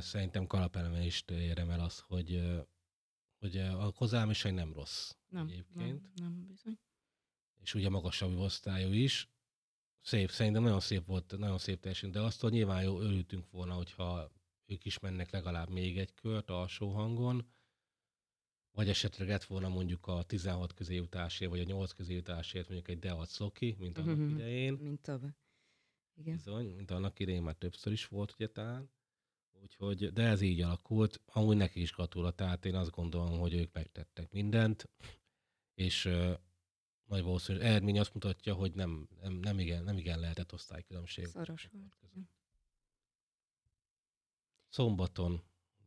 szerintem 0.00 0.46
kalapelemést 0.46 1.30
érdemel 1.30 1.80
az, 1.80 1.98
hogy, 1.98 2.42
hogy 3.38 3.56
a 3.58 3.92
Kozálmistany 3.92 4.54
nem 4.54 4.72
rossz 4.72 5.14
Nem, 5.28 5.46
egyébként. 5.46 6.02
nem, 6.02 6.12
nem 6.14 6.46
bizony. 6.46 6.78
És 7.64 7.74
ugye 7.74 7.88
magasabb 7.88 8.38
osztályú 8.38 8.92
is. 8.92 9.28
Szép, 10.00 10.30
szerintem 10.30 10.62
nagyon 10.62 10.80
szép 10.80 11.06
volt, 11.06 11.38
nagyon 11.38 11.58
szép 11.58 11.80
teljesítmény, 11.80 12.12
de 12.12 12.20
azt, 12.26 12.40
hogy 12.40 12.52
nyilván 12.52 12.82
jó 12.82 13.00
örültünk 13.00 13.50
volna, 13.50 13.74
hogyha 13.74 14.32
ők 14.66 14.84
is 14.84 14.98
mennek 14.98 15.30
legalább 15.30 15.68
még 15.70 15.98
egy 15.98 16.14
kört 16.14 16.50
alsó 16.50 16.90
hangon, 16.90 17.48
vagy 18.70 18.88
esetleg 18.88 19.28
lett 19.28 19.44
volna 19.44 19.68
mondjuk 19.68 20.06
a 20.06 20.22
16 20.22 20.74
közé 20.74 20.94
jutásért, 20.94 21.50
vagy 21.50 21.60
a 21.60 21.64
8 21.64 21.92
közé 21.92 22.14
jutásért 22.14 22.68
mondjuk 22.68 22.88
egy 22.88 22.98
Deac 22.98 23.38
Loki, 23.38 23.76
mint 23.78 23.98
annak 23.98 24.16
Mhm. 24.16 24.28
idején. 24.34 24.72
Mint 24.74 25.00
tavaly. 25.02 25.30
Igen. 26.14 26.34
Bizony, 26.34 26.66
mint 26.74 26.90
annak 26.90 27.18
idején 27.18 27.42
már 27.42 27.54
többször 27.54 27.92
is 27.92 28.06
volt, 28.06 28.32
ugye 28.32 28.48
talán. 28.50 28.90
Úgyhogy, 29.62 30.12
de 30.12 30.22
ez 30.22 30.40
így 30.40 30.60
alakult. 30.60 31.20
Amúgy 31.26 31.56
neki 31.56 31.80
is 31.80 31.92
gratula, 31.92 32.30
tehát 32.30 32.64
én 32.64 32.74
azt 32.74 32.90
gondolom, 32.90 33.38
hogy 33.38 33.54
ők 33.54 33.72
megtettek 33.72 34.30
mindent, 34.32 34.88
és 35.74 36.08
nagy 37.06 37.22
valószínűleg 37.22 37.66
eredmény 37.66 37.98
azt 37.98 38.14
mutatja, 38.14 38.54
hogy 38.54 38.74
nem, 38.74 39.08
nem, 39.20 39.32
nem, 39.32 39.58
igen, 39.58 39.84
nem 39.84 39.96
igen 39.98 40.20
lehetett 40.20 40.52
osztálykülönbség. 40.52 41.26
Szoros 41.26 41.68
volt. 41.72 41.96
Szombaton, 44.68 45.42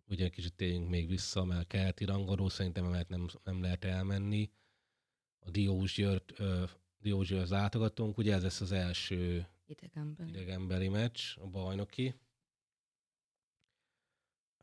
ugye 0.07 0.29
kicsit 0.29 0.53
térjünk 0.55 0.89
még 0.89 1.07
vissza, 1.07 1.43
mert 1.43 1.67
keleti 1.67 2.05
rangadó, 2.05 2.49
szerintem 2.49 2.85
emellett 2.85 3.07
nem, 3.07 3.27
nem 3.43 3.61
lehet 3.61 3.85
elmenni. 3.85 4.51
A 5.39 5.49
Diózsgyőrt, 5.49 6.39
ö, 6.39 6.63
Diózsgyőrhöz 6.97 7.49
látogatunk, 7.49 8.17
ugye 8.17 8.33
ez 8.33 8.43
lesz 8.43 8.61
az 8.61 8.71
első 8.71 9.47
Idegenben. 9.65 10.27
idegenbeli 10.27 10.87
meccs, 10.87 11.37
a 11.37 11.47
bajnoki. 11.47 12.15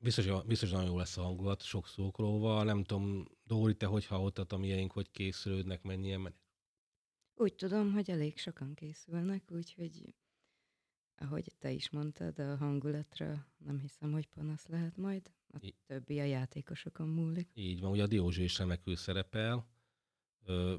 Biztos, 0.00 0.44
biztos 0.46 0.70
nagyon 0.70 0.86
jó 0.86 0.96
lesz 0.98 1.16
a 1.16 1.22
hangulat, 1.22 1.62
sok 1.62 1.86
szókolóval. 1.86 2.64
Nem 2.64 2.84
tudom, 2.84 3.28
Dóri, 3.44 3.76
te 3.76 3.86
hogy 3.86 4.06
hallottad 4.06 4.52
a 4.52 4.56
miénk, 4.56 4.92
hogy 4.92 5.10
készülődnek, 5.10 5.82
mennyien 5.82 6.20
men- 6.20 6.34
Úgy 7.36 7.54
tudom, 7.54 7.92
hogy 7.92 8.10
elég 8.10 8.38
sokan 8.38 8.74
készülnek, 8.74 9.50
úgyhogy 9.50 10.14
ahogy 11.16 11.52
te 11.58 11.70
is 11.70 11.90
mondtad, 11.90 12.38
a 12.38 12.56
hangulatra 12.56 13.46
nem 13.56 13.78
hiszem, 13.78 14.12
hogy 14.12 14.26
panasz 14.28 14.66
lehet 14.66 14.96
majd. 14.96 15.32
A 15.48 15.56
I- 15.60 15.74
többi 15.86 16.20
a 16.20 16.24
játékosokon 16.24 17.08
múlik. 17.08 17.48
Így 17.54 17.80
van, 17.80 17.90
ugye 17.90 18.02
a 18.02 18.06
Diózső 18.06 18.42
is 18.42 18.58
remekül 18.58 18.96
szerepel. 18.96 19.66
Ö, 20.44 20.74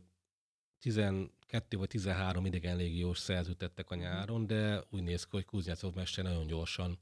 12 0.80 1.78
vagy 1.78 1.88
13 1.88 2.46
idegen 2.46 2.78
légiós 2.78 3.18
szerződtettek 3.18 3.90
a 3.90 3.96
Mhm. 3.96 4.04
nyáron, 4.04 4.46
de 4.48 4.84
úgy 4.90 5.04
néz 5.04 5.24
ki, 5.24 5.30
hogy 5.32 5.46
Kuznyacov 5.46 5.94
mester 5.96 6.24
nagyon 6.24 6.48
gyorsan 6.48 7.00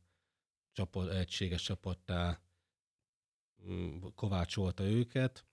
csapat, 0.72 1.10
egységes 1.12 1.62
csapattá 1.64 2.42
mm, 3.66 4.06
kovácsolta 4.16 4.84
őket. 4.84 5.46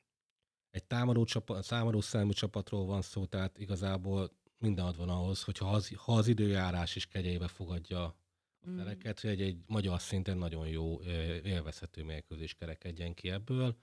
Egy 0.70 0.84
támadó, 0.84 1.24
csapat, 1.24 1.68
támadó 1.68 2.00
számú 2.00 2.32
csapatról 2.32 2.86
van 2.86 3.02
szó, 3.02 3.24
tehát 3.26 3.58
igazából 3.58 4.30
minden 4.58 4.84
ad 4.84 4.96
van 4.96 5.08
ahhoz, 5.08 5.42
hogyha 5.42 5.70
az, 5.70 5.88
ha 5.96 6.12
az 6.14 6.28
időjárás 6.28 6.96
is 6.96 7.06
kegyeibe 7.06 7.48
fogadja 7.48 8.04
a 8.04 8.68
Mm. 8.68 8.76
feleket, 8.76 9.20
hogy 9.20 9.30
egy, 9.30 9.40
egy 9.40 9.58
magyar 9.66 10.00
szinten 10.00 10.38
nagyon 10.38 10.68
jó, 10.68 11.02
élvezhető 11.44 12.04
mérkőzés 12.04 12.54
kerekedjen 12.54 13.14
ki 13.14 13.30
ebből. 13.30 13.76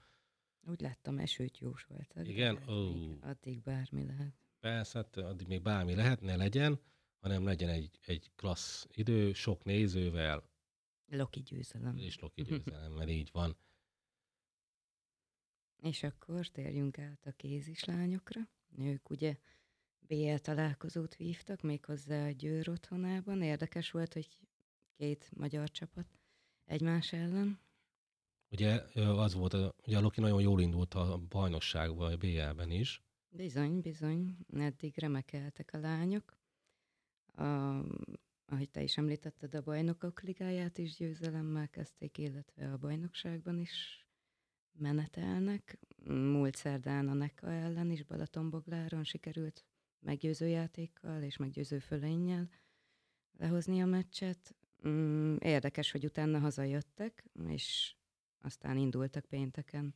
Úgy 0.66 0.80
láttam, 0.80 1.18
esőt 1.18 1.58
jósoltak. 1.58 2.28
Igen? 2.28 2.68
Ó. 2.68 2.90
még 2.92 3.18
Addig 3.20 3.62
bármi 3.62 4.04
lehet. 4.04 4.34
Persze, 4.60 4.98
hát 4.98 5.16
addig 5.16 5.46
még 5.46 5.62
bármi 5.62 5.94
lehet, 5.94 6.20
ne 6.20 6.36
legyen, 6.36 6.80
hanem 7.20 7.44
legyen 7.44 7.68
egy, 7.68 7.98
egy 8.06 8.30
klassz 8.36 8.86
idő, 8.90 9.32
sok 9.32 9.64
nézővel, 9.64 10.50
Loki 11.10 11.40
győzelem. 11.40 11.96
és 11.96 12.18
Loki 12.18 12.42
győzelemmel, 12.42 13.08
így 13.08 13.28
van. 13.32 13.56
És 15.82 16.02
akkor 16.02 16.46
térjünk 16.46 16.98
át 16.98 17.26
a 17.26 17.30
kézislányokra. 17.30 18.40
Ők 18.78 19.10
ugye 19.10 19.36
BL 20.00 20.34
találkozót 20.34 21.16
vívtak, 21.16 21.60
méghozzá 21.60 22.26
a 22.26 22.30
Győr 22.30 22.68
otthonában. 22.68 23.42
Érdekes 23.42 23.90
volt, 23.90 24.12
hogy 24.12 24.38
két 24.96 25.30
magyar 25.36 25.70
csapat 25.70 26.06
egymás 26.64 27.12
ellen. 27.12 27.60
Ugye 28.50 28.82
az 28.94 29.34
volt, 29.34 29.54
ugye 29.86 29.96
a 29.96 30.00
Loki 30.00 30.20
nagyon 30.20 30.40
jól 30.40 30.60
indult 30.60 30.94
a 30.94 31.18
bajnokságban, 31.28 32.12
a 32.12 32.16
BL-ben 32.16 32.70
is. 32.70 33.02
Bizony, 33.28 33.80
bizony, 33.80 34.36
eddig 34.52 34.98
remekeltek 34.98 35.72
a 35.72 35.78
lányok. 35.78 36.38
A, 37.26 37.42
ahogy 38.46 38.70
te 38.70 38.82
is 38.82 38.96
említetted, 38.96 39.54
a 39.54 39.62
bajnokok 39.62 40.22
ligáját 40.22 40.78
is 40.78 40.96
győzelemmel 40.96 41.68
kezdték, 41.68 42.18
illetve 42.18 42.72
a 42.72 42.76
bajnokságban 42.76 43.58
is 43.58 44.07
menetelnek. 44.78 45.78
Múlt 46.04 46.56
szerdán 46.56 47.08
a 47.08 47.14
Neka 47.14 47.52
ellen 47.52 47.90
is 47.90 48.02
Balatonbogláron 48.02 49.04
sikerült 49.04 49.64
meggyőző 50.00 50.46
játékkal 50.46 51.22
és 51.22 51.36
meggyőző 51.36 51.78
fölénnyel 51.78 52.48
lehozni 53.38 53.82
a 53.82 53.86
meccset. 53.86 54.56
Mm, 54.88 55.36
Érdekes, 55.38 55.90
hogy 55.90 56.04
utána 56.04 56.38
hazajöttek, 56.38 57.24
és 57.46 57.94
aztán 58.40 58.76
indultak 58.76 59.24
pénteken 59.24 59.94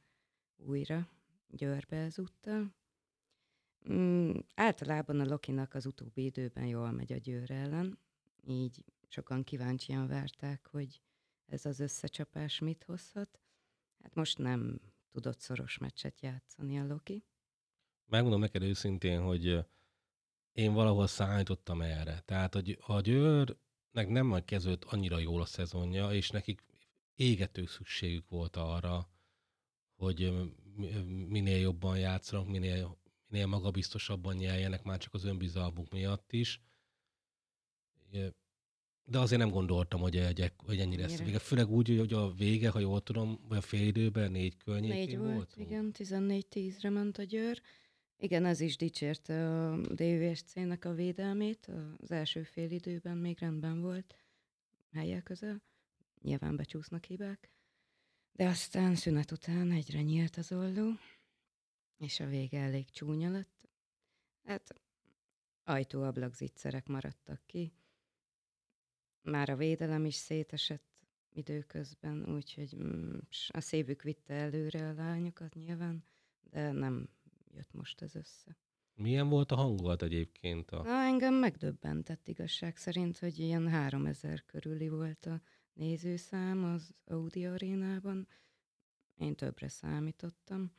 újra 0.56 1.08
Győrbe 1.48 1.96
ezúttal. 1.96 2.74
Mm, 3.92 4.32
általában 4.54 5.20
a 5.20 5.24
Lokinak 5.24 5.74
az 5.74 5.86
utóbbi 5.86 6.24
időben 6.24 6.66
jól 6.66 6.90
megy 6.90 7.12
a 7.12 7.16
Győr 7.16 7.50
ellen, 7.50 7.98
így 8.44 8.84
sokan 9.08 9.44
kíváncsian 9.44 10.06
várták, 10.06 10.66
hogy 10.66 11.02
ez 11.46 11.64
az 11.66 11.80
összecsapás 11.80 12.58
mit 12.58 12.84
hozhat. 12.84 13.41
Hát 14.02 14.14
most 14.14 14.38
nem 14.38 14.80
tudott 15.10 15.40
szoros 15.40 15.78
meccset 15.78 16.20
játszani 16.20 16.78
a 16.78 16.86
Loki. 16.86 17.24
Megmondom 18.04 18.40
neked 18.40 18.62
őszintén, 18.62 19.20
hogy 19.20 19.64
én 20.52 20.72
valahol 20.72 21.06
szállítottam 21.06 21.82
erre. 21.82 22.20
Tehát 22.20 22.54
a 22.86 23.00
Győrnek 23.00 24.08
nem 24.08 24.26
majd 24.26 24.44
kezdődött 24.44 24.84
annyira 24.84 25.18
jól 25.18 25.40
a 25.40 25.46
szezonja, 25.46 26.12
és 26.12 26.30
nekik 26.30 26.62
égető 27.14 27.66
szükségük 27.66 28.28
volt 28.28 28.56
arra, 28.56 29.08
hogy 29.96 30.50
minél 31.28 31.58
jobban 31.58 31.98
játszanak, 31.98 32.48
minél, 32.48 32.98
minél 33.26 33.46
magabiztosabban 33.46 34.34
nyeljenek, 34.34 34.82
már 34.82 34.98
csak 34.98 35.14
az 35.14 35.24
önbizalmuk 35.24 35.90
miatt 35.90 36.32
is. 36.32 36.62
De 39.04 39.18
azért 39.18 39.40
nem 39.40 39.50
gondoltam, 39.50 40.00
hogy, 40.00 40.16
egy, 40.16 40.52
hogy 40.56 40.78
ennyire 40.78 41.02
lesz 41.02 41.18
vége. 41.18 41.38
Főleg 41.38 41.70
úgy, 41.70 41.98
hogy 41.98 42.12
a 42.12 42.32
vége, 42.32 42.70
ha 42.70 42.78
jól 42.78 43.02
tudom, 43.02 43.38
vagy 43.48 43.58
a 43.58 43.60
fél 43.60 43.86
időben 43.86 44.30
négy 44.30 44.56
környékén 44.56 44.96
Négy 44.96 45.18
volt, 45.18 45.34
voltunk. 45.34 45.68
igen, 45.68 45.90
14-10-re 45.98 46.90
ment 46.90 47.18
a 47.18 47.22
Győr. 47.22 47.62
Igen, 48.16 48.44
ez 48.44 48.60
is 48.60 48.76
dicsérte 48.76 49.48
a 49.48 49.76
DVSC-nek 49.76 50.84
a 50.84 50.94
védelmét. 50.94 51.70
Az 52.00 52.10
első 52.10 52.42
fél 52.42 52.70
időben 52.70 53.16
még 53.16 53.38
rendben 53.38 53.80
volt 53.80 54.16
helyek 54.92 55.22
közel. 55.22 55.62
Nyilván 56.22 56.56
becsúsznak 56.56 57.04
hibák. 57.04 57.50
De 58.32 58.46
aztán 58.46 58.94
szünet 58.94 59.30
után 59.30 59.70
egyre 59.70 60.02
nyílt 60.02 60.36
az 60.36 60.52
olló, 60.52 60.90
és 61.98 62.20
a 62.20 62.26
vége 62.26 62.60
elég 62.60 62.90
csúnya 62.90 63.30
lett. 63.30 63.68
Hát 64.44 64.74
ajtóablak 65.64 66.34
zicserek 66.34 66.86
maradtak 66.86 67.40
ki. 67.46 67.72
Már 69.22 69.50
a 69.50 69.56
védelem 69.56 70.04
is 70.04 70.14
szétesett 70.14 70.92
időközben, 71.32 72.34
úgyhogy 72.34 72.76
mm, 72.76 73.18
a 73.48 73.60
szívük 73.60 74.02
vitte 74.02 74.34
előre 74.34 74.88
a 74.88 74.92
lányokat 74.92 75.54
nyilván, 75.54 76.04
de 76.40 76.72
nem 76.72 77.08
jött 77.54 77.72
most 77.72 78.02
ez 78.02 78.14
össze. 78.14 78.56
Milyen 78.94 79.28
volt 79.28 79.52
a 79.52 79.56
hangulat 79.56 80.02
egyébként? 80.02 80.70
A... 80.70 80.82
Na, 80.82 81.02
engem 81.02 81.34
megdöbbentett 81.34 82.28
igazság 82.28 82.76
szerint, 82.76 83.18
hogy 83.18 83.38
ilyen 83.38 83.68
3000 83.68 84.44
körüli 84.44 84.88
volt 84.88 85.26
a 85.26 85.40
nézőszám 85.72 86.64
az 86.64 86.94
Audi 87.04 87.46
arénában. 87.46 88.28
Én 89.16 89.34
többre 89.34 89.68
számítottam. 89.68 90.72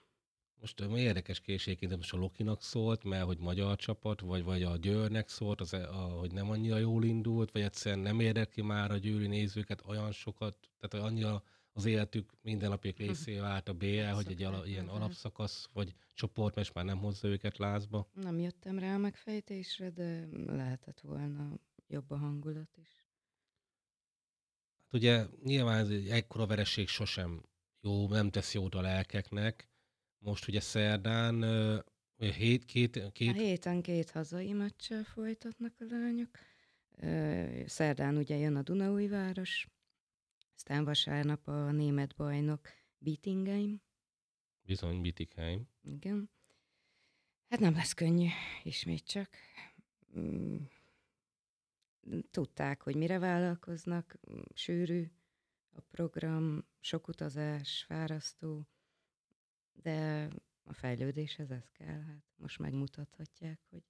Most 0.63 0.88
mi 0.88 1.00
érdekes 1.00 1.39
készségként, 1.39 1.96
most 1.96 2.13
a 2.13 2.17
Lokinak 2.17 2.62
szólt, 2.62 3.03
mert 3.03 3.25
hogy 3.25 3.38
magyar 3.38 3.75
csapat, 3.75 4.20
vagy, 4.20 4.43
vagy 4.43 4.63
a 4.63 4.77
Győrnek 4.77 5.29
szólt, 5.29 5.62
az, 5.62 5.74
a, 5.74 6.15
hogy 6.20 6.32
nem 6.32 6.50
annyira 6.50 6.77
jól 6.77 7.03
indult, 7.03 7.51
vagy 7.51 7.62
egyszerűen 7.62 8.01
nem 8.01 8.20
érdekli 8.20 8.62
már 8.63 8.91
a 8.91 8.98
győri 8.98 9.27
nézőket 9.27 9.84
olyan 9.86 10.12
sokat, 10.12 10.55
tehát 10.79 11.05
annyira 11.05 11.43
az 11.74 11.86
életük 11.86 12.34
mindennapjék 12.41 12.98
hm. 12.98 13.03
részé 13.03 13.38
vált 13.38 13.70
a 13.70 13.74
BL, 13.74 14.03
hogy 14.03 14.27
egy 14.27 14.43
ala, 14.43 14.65
ilyen 14.65 14.88
alapszakasz 14.88 15.70
vagy 15.74 15.93
most 16.55 16.74
már 16.74 16.86
nem 16.86 16.98
hozza 16.98 17.27
őket 17.27 17.58
lázba. 17.58 18.10
Nem 18.13 18.39
jöttem 18.39 18.79
rá 18.79 18.93
a 18.93 18.98
megfejtésre, 18.98 19.89
de 19.89 20.27
lehetett 20.46 21.00
volna 21.00 21.60
jobb 21.88 22.12
a 22.12 22.17
hangulat 22.17 22.77
is. 22.77 23.10
Hát 24.84 24.93
ugye 24.93 25.25
nyilván 25.43 25.77
ez 25.77 25.89
egy 25.89 26.10
ekkora 26.10 26.46
vereség 26.46 26.88
sosem 26.88 27.43
jó, 27.82 28.08
nem 28.08 28.29
tesz 28.29 28.53
jót 28.53 28.75
a 28.75 28.82
lelkeknek. 28.82 29.72
Most 30.24 30.48
ugye 30.48 30.60
szerdán 30.60 31.44
hét, 32.18 32.65
két, 32.65 33.12
két... 33.12 33.30
A 33.30 33.34
héten 33.34 33.82
két 33.82 34.10
hazai 34.10 34.53
meccsel 34.53 35.03
folytatnak 35.03 35.74
a 35.80 35.86
lányok. 35.89 36.30
Szerdán 37.70 38.18
ugye 38.18 38.38
jön 38.38 38.56
a 38.56 38.62
Dunaújváros, 38.62 39.68
aztán 40.56 40.84
vasárnap 40.84 41.48
a 41.48 41.72
német 41.72 42.15
bajnok 42.15 42.68
Bittingheim. 42.98 43.82
Bizony, 44.62 45.01
Bittingheim. 45.01 45.68
Igen. 45.81 46.29
Hát 47.50 47.59
nem 47.59 47.74
lesz 47.74 47.94
könnyű, 47.94 48.27
ismét 48.64 49.05
csak. 49.05 49.29
Mm. 50.20 50.57
Tudták, 52.31 52.81
hogy 52.81 52.96
mire 52.96 53.20
vállalkoznak, 53.20 54.20
sűrű 54.53 55.12
a 55.72 55.81
program, 55.81 56.66
sok 56.79 57.07
utazás, 57.07 57.83
fárasztó, 57.88 58.68
de 59.74 60.29
a 60.64 60.74
fejlődéshez 60.74 61.51
ez 61.51 61.70
kell, 61.72 62.01
hát 62.01 62.24
most 62.36 62.59
megmutathatják, 62.59 63.59
hogy 63.70 63.83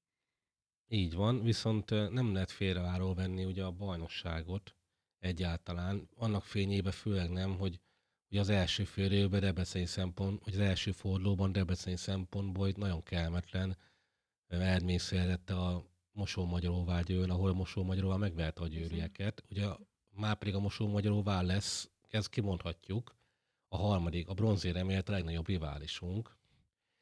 így 0.87 1.13
van, 1.13 1.43
viszont 1.43 1.89
nem 1.89 2.33
lehet 2.33 2.51
félreváról 2.51 3.13
venni 3.13 3.45
ugye 3.45 3.63
a 3.63 3.71
bajnokságot, 3.71 4.75
egyáltalán. 5.19 6.09
Annak 6.15 6.43
fényébe 6.43 6.91
főleg 6.91 7.29
nem, 7.29 7.57
hogy, 7.57 7.79
hogy 8.27 8.37
az 8.37 8.49
első 8.49 8.83
félőben 8.83 9.39
Debreceni 9.39 9.85
szempont, 9.85 10.43
hogy 10.43 10.53
az 10.53 10.59
első 10.59 10.91
fordulóban 10.91 11.51
Debreceni 11.51 11.95
szempontból 11.95 12.65
hogy 12.65 12.77
nagyon 12.77 13.03
kelmetlen 13.03 13.77
eredmény 14.47 14.99
a 15.47 15.83
Mosó 16.11 16.45
Magyaróvá 16.45 17.01
győn, 17.01 17.29
ahol 17.29 17.53
Mosó 17.53 17.83
Magyaróvá 17.83 18.15
megverte 18.15 18.61
a 18.61 18.67
győrieket. 18.67 19.43
Ugye 19.49 19.67
már 20.09 20.35
pedig 20.35 20.55
a 20.55 20.59
Mosó 20.59 20.87
Magyaróvá 20.87 21.41
lesz, 21.41 21.89
ezt 22.09 22.29
kimondhatjuk, 22.29 23.15
a 23.73 23.77
harmadik, 23.77 24.27
a 24.27 24.33
bronzéremért 24.33 25.09
a 25.09 25.11
legnagyobb 25.11 25.47
riválisunk, 25.47 26.37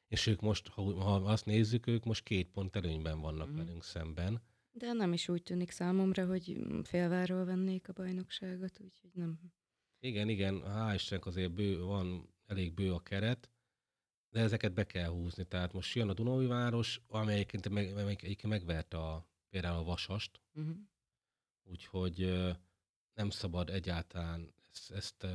és 0.08 0.28
ők 0.28 0.42
most, 0.42 0.68
ha, 0.68 0.82
ha 0.82 1.16
azt 1.16 1.46
nézzük, 1.46 1.88
ők 1.88 2.04
most 2.04 2.24
két 2.24 2.52
pont 2.52 2.76
előnyben 2.76 3.20
vannak 3.20 3.50
mm. 3.50 3.56
velünk 3.56 3.84
szemben. 3.84 4.42
De 4.72 4.94
nem 4.94 5.14
is 5.14 5.30
úgy 5.30 5.44
tűnik 5.44 5.72
számomra, 5.72 6.26
hogy 6.26 6.58
félváról 6.84 7.46
vennék 7.46 7.90
a 7.90 7.94
bajnokságot, 7.94 8.80
úgyhogy 8.80 9.10
nem. 9.14 9.40
Igen, 10.00 10.30
igen, 10.30 10.62
hál' 10.66 10.94
Istennek 10.94 11.26
azért 11.26 11.52
bő, 11.52 11.82
van 11.82 12.34
elég 12.46 12.74
bő 12.74 12.94
a 12.94 13.00
keret, 13.00 13.52
de 14.30 14.40
ezeket 14.40 14.74
be 14.74 14.86
kell 14.86 15.10
húzni. 15.10 15.46
Tehát 15.46 15.74
most 15.74 15.96
jön 15.96 16.10
a 16.10 16.14
Dunói 16.14 16.46
város, 16.46 17.02
amelyiként 17.08 17.70
meg, 17.70 17.98
amelyik 17.98 18.44
megverte 18.44 18.98
a, 18.98 19.28
például 19.50 19.78
a 19.78 19.84
Vasast, 19.84 20.42
uh-huh. 20.54 20.76
úgyhogy 21.64 22.44
nem 23.14 23.30
szabad 23.30 23.70
egyáltalán 23.70 24.54
ezt, 24.72 24.92
ezt 24.92 25.28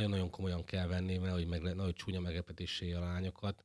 nagyon-nagyon 0.00 0.30
komolyan 0.30 0.64
kell 0.64 0.86
venni, 0.86 1.18
mert 1.18 1.32
hogy 1.32 1.46
meg, 1.46 1.62
nagyon 1.62 1.92
csúnya 1.92 2.20
meglepetésé 2.20 2.92
a 2.92 3.00
lányokat. 3.00 3.64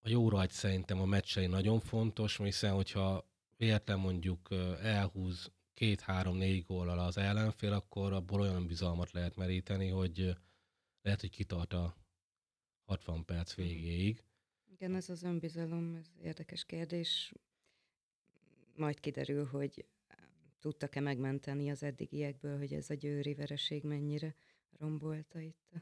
A 0.00 0.08
jó 0.08 0.28
rajt 0.28 0.50
szerintem 0.50 1.00
a 1.00 1.04
meccsei 1.04 1.46
nagyon 1.46 1.80
fontos, 1.80 2.36
hiszen 2.36 2.72
hogyha 2.72 3.28
véletlen 3.56 3.98
mondjuk 3.98 4.48
elhúz 4.82 5.52
két-három-négy 5.74 6.64
góllal 6.64 6.98
az 6.98 7.16
ellenfél, 7.16 7.72
akkor 7.72 8.12
abból 8.12 8.40
olyan 8.40 8.66
bizalmat 8.66 9.12
lehet 9.12 9.36
meríteni, 9.36 9.88
hogy 9.88 10.36
lehet, 11.02 11.20
hogy 11.20 11.30
kitart 11.30 11.72
a 11.72 11.96
60 12.84 13.24
perc 13.24 13.56
mhm. 13.56 13.66
végéig. 13.66 14.22
Igen, 14.70 14.94
ez 14.94 15.08
az 15.08 15.22
önbizalom, 15.22 15.94
ez 15.94 16.06
érdekes 16.22 16.64
kérdés. 16.64 17.32
Majd 18.76 19.00
kiderül, 19.00 19.46
hogy 19.46 19.84
tudtak-e 20.60 21.00
megmenteni 21.00 21.70
az 21.70 21.82
eddigiekből, 21.82 22.58
hogy 22.58 22.72
ez 22.72 22.90
a 22.90 22.94
győri 22.94 23.34
vereség 23.34 23.82
mennyire 23.82 24.34
rombolta 24.78 25.40
itt. 25.40 25.72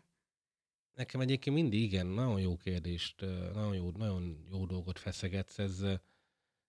Nekem 0.94 1.20
egyébként 1.20 1.56
mindig 1.56 1.82
igen, 1.82 2.06
nagyon 2.06 2.40
jó 2.40 2.56
kérdést, 2.56 3.20
nagyon 3.54 3.74
jó, 3.74 3.90
nagyon 3.90 4.46
jó 4.50 4.66
dolgot 4.66 4.98
feszegetsz. 4.98 5.58
Ez 5.58 5.84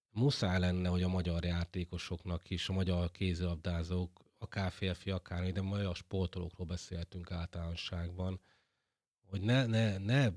muszáj 0.10 0.60
lenne, 0.60 0.90
hogy 0.90 1.04
a 1.04 1.08
magyar 1.08 1.44
játékosoknak 1.46 2.50
is, 2.50 2.70
a 2.70 2.74
magyar 2.74 3.12
kézilabdázók, 3.12 4.32
akár 4.38 4.72
férfi, 4.72 5.10
akár 5.10 5.52
de 5.52 5.62
magyar 5.62 5.96
sportolókról 5.96 6.68
beszéltünk 6.68 7.32
általánosságban, 7.32 8.42
hogy 9.26 9.42
ne, 9.42 9.66
ne, 9.66 9.98
ne 9.98 10.32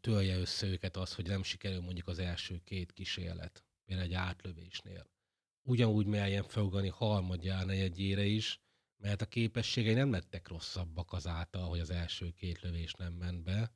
tölje 0.00 0.38
össze 0.38 0.66
őket 0.66 0.96
az, 0.96 1.14
hogy 1.14 1.26
nem 1.26 1.42
sikerül 1.42 1.80
mondjuk 1.80 2.08
az 2.08 2.18
első 2.18 2.60
két 2.64 2.92
kísérlet, 2.92 3.64
például 3.84 4.08
egy 4.08 4.14
átlövésnél. 4.14 5.10
Ugyanúgy 5.62 6.06
merjen 6.06 6.42
felugani 6.42 6.88
harmadjára, 6.88 7.64
negyedjére 7.64 8.24
is, 8.24 8.60
mert 9.02 9.22
a 9.22 9.26
képességei 9.26 9.94
nem 9.94 10.10
lettek 10.10 10.48
rosszabbak 10.48 11.12
azáltal, 11.12 11.68
hogy 11.68 11.80
az 11.80 11.90
első 11.90 12.30
két 12.30 12.60
lövés 12.60 12.92
nem 12.92 13.12
ment 13.12 13.42
be. 13.42 13.72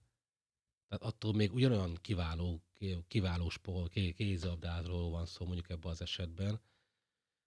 Tehát 0.89 1.03
attól 1.03 1.33
még 1.33 1.53
ugyanolyan 1.53 1.95
kiváló, 2.01 2.63
kiváló 3.09 3.49
sport, 3.49 3.93
kézabdázról 3.93 5.11
van 5.11 5.27
szó 5.27 5.45
mondjuk 5.45 5.71
ebben 5.71 5.91
az 5.91 6.01
esetben. 6.01 6.61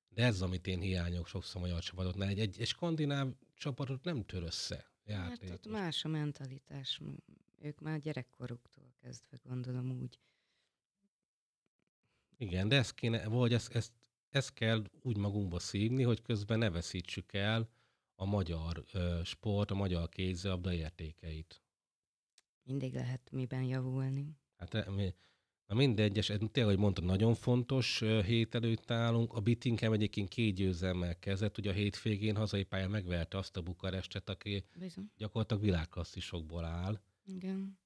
De 0.10 0.24
ez, 0.24 0.42
amit 0.42 0.68
én 0.68 0.80
hiányok 0.80 1.28
sokszor 1.28 1.62
magyar 1.62 1.82
csapatotnál, 1.82 2.28
egy, 2.28 2.40
egy, 2.40 2.62
egy 2.62 2.68
skandináv 2.68 3.28
csapatot 3.56 4.04
nem 4.04 4.26
tör 4.26 4.44
össze. 4.44 4.92
Hát 5.06 5.50
ott 5.50 5.68
más 5.68 6.06
a 6.06 6.08
mentalitás. 6.08 7.02
Ők 7.62 7.80
már 7.80 8.00
gyerekkoruktól 8.00 8.94
kezdve 9.02 9.40
gondolom 9.44 9.92
úgy. 9.92 10.20
Igen, 12.38 12.68
de 12.68 12.76
ezt 12.76 12.94
kéne, 12.94 13.28
vagy 13.28 13.54
ezt, 13.54 13.76
ezt 13.76 13.92
ezt 14.30 14.54
kell 14.54 14.84
úgy 15.02 15.18
magunkba 15.18 15.60
szívni, 15.60 16.04
hogy 16.04 16.22
közben 16.22 16.58
ne 16.58 16.70
veszítsük 16.70 17.34
el 17.34 17.70
a 18.16 18.26
magyar 18.26 18.84
ö, 18.94 19.20
sport, 19.24 19.72
a 19.72 19.76
magyar 19.76 20.10
kézzelabda 20.10 20.74
értékeit. 20.74 21.64
Mindig 22.64 22.94
lehet 22.94 23.32
miben 23.32 23.64
javulni. 23.64 24.38
Hát 24.58 24.74
eh, 24.74 24.86
mi, 24.86 25.14
na 25.70 25.76
mindegy, 25.76 26.18
és 26.18 26.26
tényleg, 26.26 26.74
hogy 26.74 26.78
mondtad, 26.78 27.04
nagyon 27.04 27.34
fontos 27.34 28.00
hét 28.26 28.56
előtt 28.56 28.92
állunk. 28.92 29.34
A 29.34 29.40
Bittingham 29.40 29.94
egyébként 29.94 30.28
két 30.30 30.56
győzelemmel 30.56 31.20
kezdett, 31.20 31.58
ugye 31.58 31.70
a 31.70 31.74
hétvégén 31.74 32.36
hazai 32.36 32.64
pályán 32.64 32.90
megverte 32.90 33.38
azt 33.38 33.58
a 33.58 33.62
Bukarestet, 33.62 34.30
aki 34.30 34.64
Bizony. 34.80 35.12
gyakorlatilag 35.18 35.64
világklasszisokból 35.64 36.66
áll. 36.66 37.02
Igen. 37.26 37.80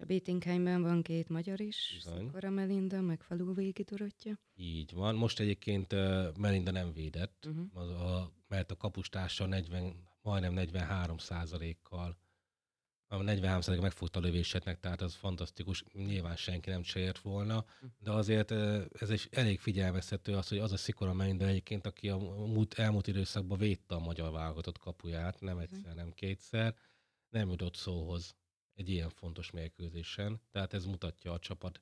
És 0.00 0.06
a 0.06 0.08
Bétinkheimben 0.08 0.82
van 0.82 1.02
két 1.02 1.28
magyar 1.28 1.60
is, 1.60 1.90
Bizony. 1.94 2.26
Szakora 2.26 2.50
Melinda, 2.50 3.00
meg 3.00 3.22
falu 3.22 3.54
végigidorottja. 3.54 4.38
Így 4.54 4.92
van. 4.94 5.14
Most 5.14 5.40
egyébként 5.40 5.94
Melinda 6.38 6.70
nem 6.70 6.92
védett, 6.92 7.46
Uh-huh. 7.46 7.66
az 7.72 7.88
a, 7.88 8.32
mert 8.48 8.70
a 8.70 8.76
kapustársa 8.76 9.46
40, 9.46 10.08
majdnem 10.22 10.52
43 10.52 11.18
százalékkal, 11.18 12.18
a 13.06 13.16
43 13.16 13.60
százalék 13.60 13.80
megfogta 13.82 14.18
a 14.18 14.22
lövésetnek, 14.22 14.80
tehát 14.80 15.00
az 15.00 15.14
fantasztikus. 15.14 15.84
Nyilván 15.92 16.36
senki 16.36 16.70
nem 16.70 16.82
csért 16.82 17.18
volna, 17.18 17.64
de 17.98 18.10
azért 18.10 18.50
ez 19.00 19.10
egy 19.10 19.28
elég 19.30 19.60
figyelmeztető 19.60 20.36
az, 20.36 20.48
hogy 20.48 20.58
az 20.58 20.72
a 20.72 20.76
Szikora 20.76 21.12
Melinda 21.12 21.46
egyébként, 21.46 21.86
aki 21.86 22.08
a 22.08 22.16
múlt, 22.46 22.74
elmúlt 22.74 23.06
időszakban 23.06 23.58
védte 23.58 23.94
a 23.94 23.98
magyar 23.98 24.32
válogatott 24.32 24.78
kapuját, 24.78 25.40
nem 25.40 25.58
egyszer, 25.58 25.94
nem 25.94 26.12
kétszer, 26.12 26.74
nem 27.28 27.50
jutott 27.50 27.74
szóhoz 27.74 28.38
egy 28.80 28.88
ilyen 28.88 29.10
fontos 29.10 29.50
mérkőzésen, 29.50 30.40
tehát 30.50 30.72
ez 30.72 30.84
mutatja 30.84 31.32
a 31.32 31.38
csapat. 31.38 31.80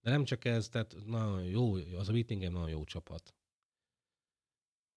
De 0.00 0.10
nem 0.10 0.24
csak 0.24 0.44
ez, 0.44 0.68
tehát 0.68 0.96
nagyon 1.06 1.44
jó, 1.44 1.74
az 1.74 2.08
a 2.08 2.12
Whittingham 2.12 2.52
nagyon 2.52 2.68
jó 2.68 2.84
csapat. 2.84 3.34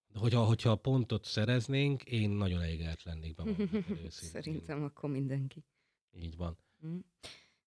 De 0.08 0.20
hogyha, 0.20 0.44
hogyha 0.44 0.70
a 0.70 0.76
pontot 0.76 1.26
szereznénk, 1.26 2.04
én 2.04 2.30
nagyon 2.30 2.62
elégelt 2.62 3.04
lennék 3.04 3.36
be. 3.36 3.44
Szerintem 4.10 4.84
akkor 4.84 5.10
mindenki. 5.10 5.66
Így 6.12 6.38
van. 6.38 6.58
Mm. 6.86 7.00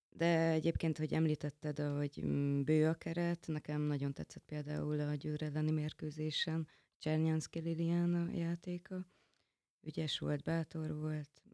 De 0.09 0.51
egyébként, 0.51 0.99
hogy 0.99 1.15
említetted, 1.15 1.79
hogy 1.79 2.25
bő 2.65 2.89
a 2.89 2.95
keret, 2.95 3.47
nekem 3.47 3.81
nagyon 3.81 4.13
tetszett 4.13 4.45
például 4.45 5.01
a 5.01 5.15
Győr 5.15 5.43
elleni 5.43 5.71
mérkőzésen 5.71 6.69
Csernyanszki 6.99 7.59
Liliana 7.59 8.31
játéka. 8.33 9.07
Ügyes 9.81 10.19
volt, 10.19 10.43
bátor 10.43 10.95
volt. 10.95 11.46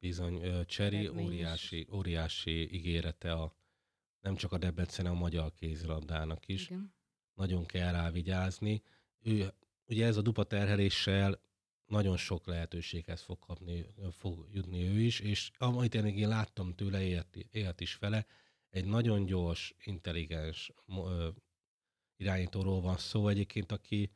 Bizony, 0.00 0.66
Cseri 0.66 1.08
óriási, 1.08 1.86
óriási 1.92 2.74
ígérete 2.74 3.32
a, 3.32 3.54
nem 4.20 4.36
csak 4.36 4.52
a 4.52 4.58
Debrecen, 4.58 5.06
a 5.06 5.14
magyar 5.14 5.52
kézilabdának 5.54 6.48
is. 6.48 6.64
Igen. 6.64 6.94
Nagyon 7.34 7.66
kell 7.66 7.92
rá 7.92 8.10
vigyázni. 8.10 8.82
Ő, 9.22 9.52
ugye 9.86 10.06
ez 10.06 10.16
a 10.16 10.22
dupa 10.22 10.44
terheléssel 10.44 11.40
nagyon 11.86 12.16
sok 12.16 12.46
lehetőséghez 12.46 13.22
fog 13.22 13.38
kapni, 13.38 13.86
fog 14.10 14.48
jutni 14.52 14.82
ő 14.82 15.00
is, 15.00 15.20
és 15.20 15.50
amit 15.58 15.94
én, 15.94 16.28
láttam 16.28 16.74
tőle, 16.74 17.02
élt, 17.02 17.36
élt 17.50 17.80
is 17.80 17.96
vele, 17.96 18.26
egy 18.70 18.84
nagyon 18.84 19.24
gyors, 19.24 19.74
intelligens 19.84 20.72
ö, 20.86 21.28
irányítóról 22.16 22.80
van 22.80 22.96
szó 22.96 23.28
egyébként, 23.28 23.72
aki 23.72 24.10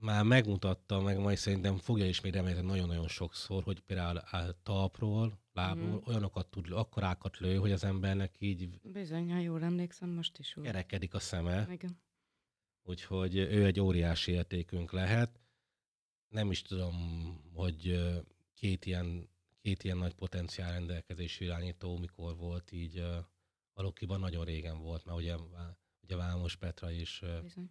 már 0.00 0.24
megmutatta, 0.24 1.00
meg 1.00 1.18
majd 1.18 1.36
szerintem 1.36 1.76
fogja 1.76 2.06
is 2.06 2.20
még 2.20 2.32
remélni 2.32 2.60
nagyon-nagyon 2.66 3.08
sokszor, 3.08 3.62
hogy 3.62 3.80
például 3.80 4.20
áll 4.24 4.54
talpról, 4.62 5.38
lábról 5.52 5.86
Mhm. 5.86 6.08
olyanokat 6.08 6.46
tud, 6.50 6.70
akkorákat 6.72 7.38
lő, 7.38 7.56
hogy 7.56 7.72
az 7.72 7.84
embernek 7.84 8.34
így 8.38 8.80
Bizony, 8.82 9.32
ha 9.32 9.38
jól 9.38 9.62
emlékszem, 9.62 10.08
most 10.08 10.38
is 10.38 10.54
volt. 10.54 10.66
kerekedik 10.66 11.14
a 11.14 11.18
szeme. 11.18 11.66
Igen. 11.72 12.00
Úgyhogy 12.82 13.36
ő 13.36 13.64
egy 13.64 13.80
óriási 13.80 14.32
értékünk 14.32 14.92
lehet. 14.92 15.40
Nem 16.28 16.50
is 16.50 16.62
tudom, 16.62 16.94
hogy 17.54 18.00
két 18.54 18.84
ilyen, 18.86 19.28
két 19.60 19.84
ilyen 19.84 19.96
nagy 19.96 20.14
potenciál 20.14 20.72
rendelkezésű 20.72 21.44
irányító 21.44 21.96
mikor 21.98 22.36
volt 22.36 22.72
így 22.72 23.04
Lokiban 23.74 24.20
nagyon 24.20 24.44
régen 24.44 24.78
volt, 24.78 25.04
mert 25.04 25.18
ugye, 25.18 25.34
ugye 26.02 26.16
Vámos 26.16 26.56
Petra 26.56 26.90
is. 26.90 27.22
Bizony. 27.42 27.70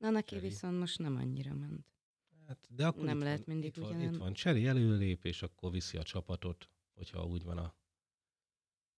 Na 0.00 0.10
neki 0.10 0.34
Cseri. 0.34 0.48
viszont 0.48 0.78
most 0.78 0.98
nem 0.98 1.16
annyira 1.16 1.54
ment. 1.54 1.86
Hát, 2.46 2.68
de 2.70 2.86
akkor 2.86 3.04
Nem 3.04 3.18
lehet 3.18 3.38
van, 3.44 3.46
mindig 3.48 3.68
itt 3.70 3.76
van, 3.76 3.88
ugyanolyan. 3.88 4.12
itt 4.12 4.18
van 4.18 4.32
Cseri 4.32 4.66
előlép, 4.66 5.24
és 5.24 5.42
akkor 5.42 5.70
viszi 5.70 5.96
a 5.96 6.02
csapatot, 6.02 6.70
hogyha 6.94 7.24
úgy 7.24 7.44
van 7.44 7.58
a 7.58 7.74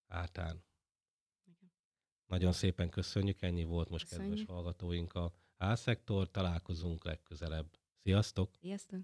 hátán. 0.06 0.64
Igen. 1.44 1.72
Nagyon 2.26 2.52
szépen 2.52 2.88
köszönjük, 2.88 3.42
ennyi 3.42 3.64
volt 3.64 3.88
most 3.88 4.08
kedves 4.08 4.26
Köszönjük. 4.26 4.48
hallgatóink 4.50 5.12
a 5.14 5.32
A-szektor, 5.56 6.30
találkozunk 6.30 7.04
legközelebb. 7.04 7.78
Sziasztok! 8.02 8.54
Sziasztok! 8.60 9.00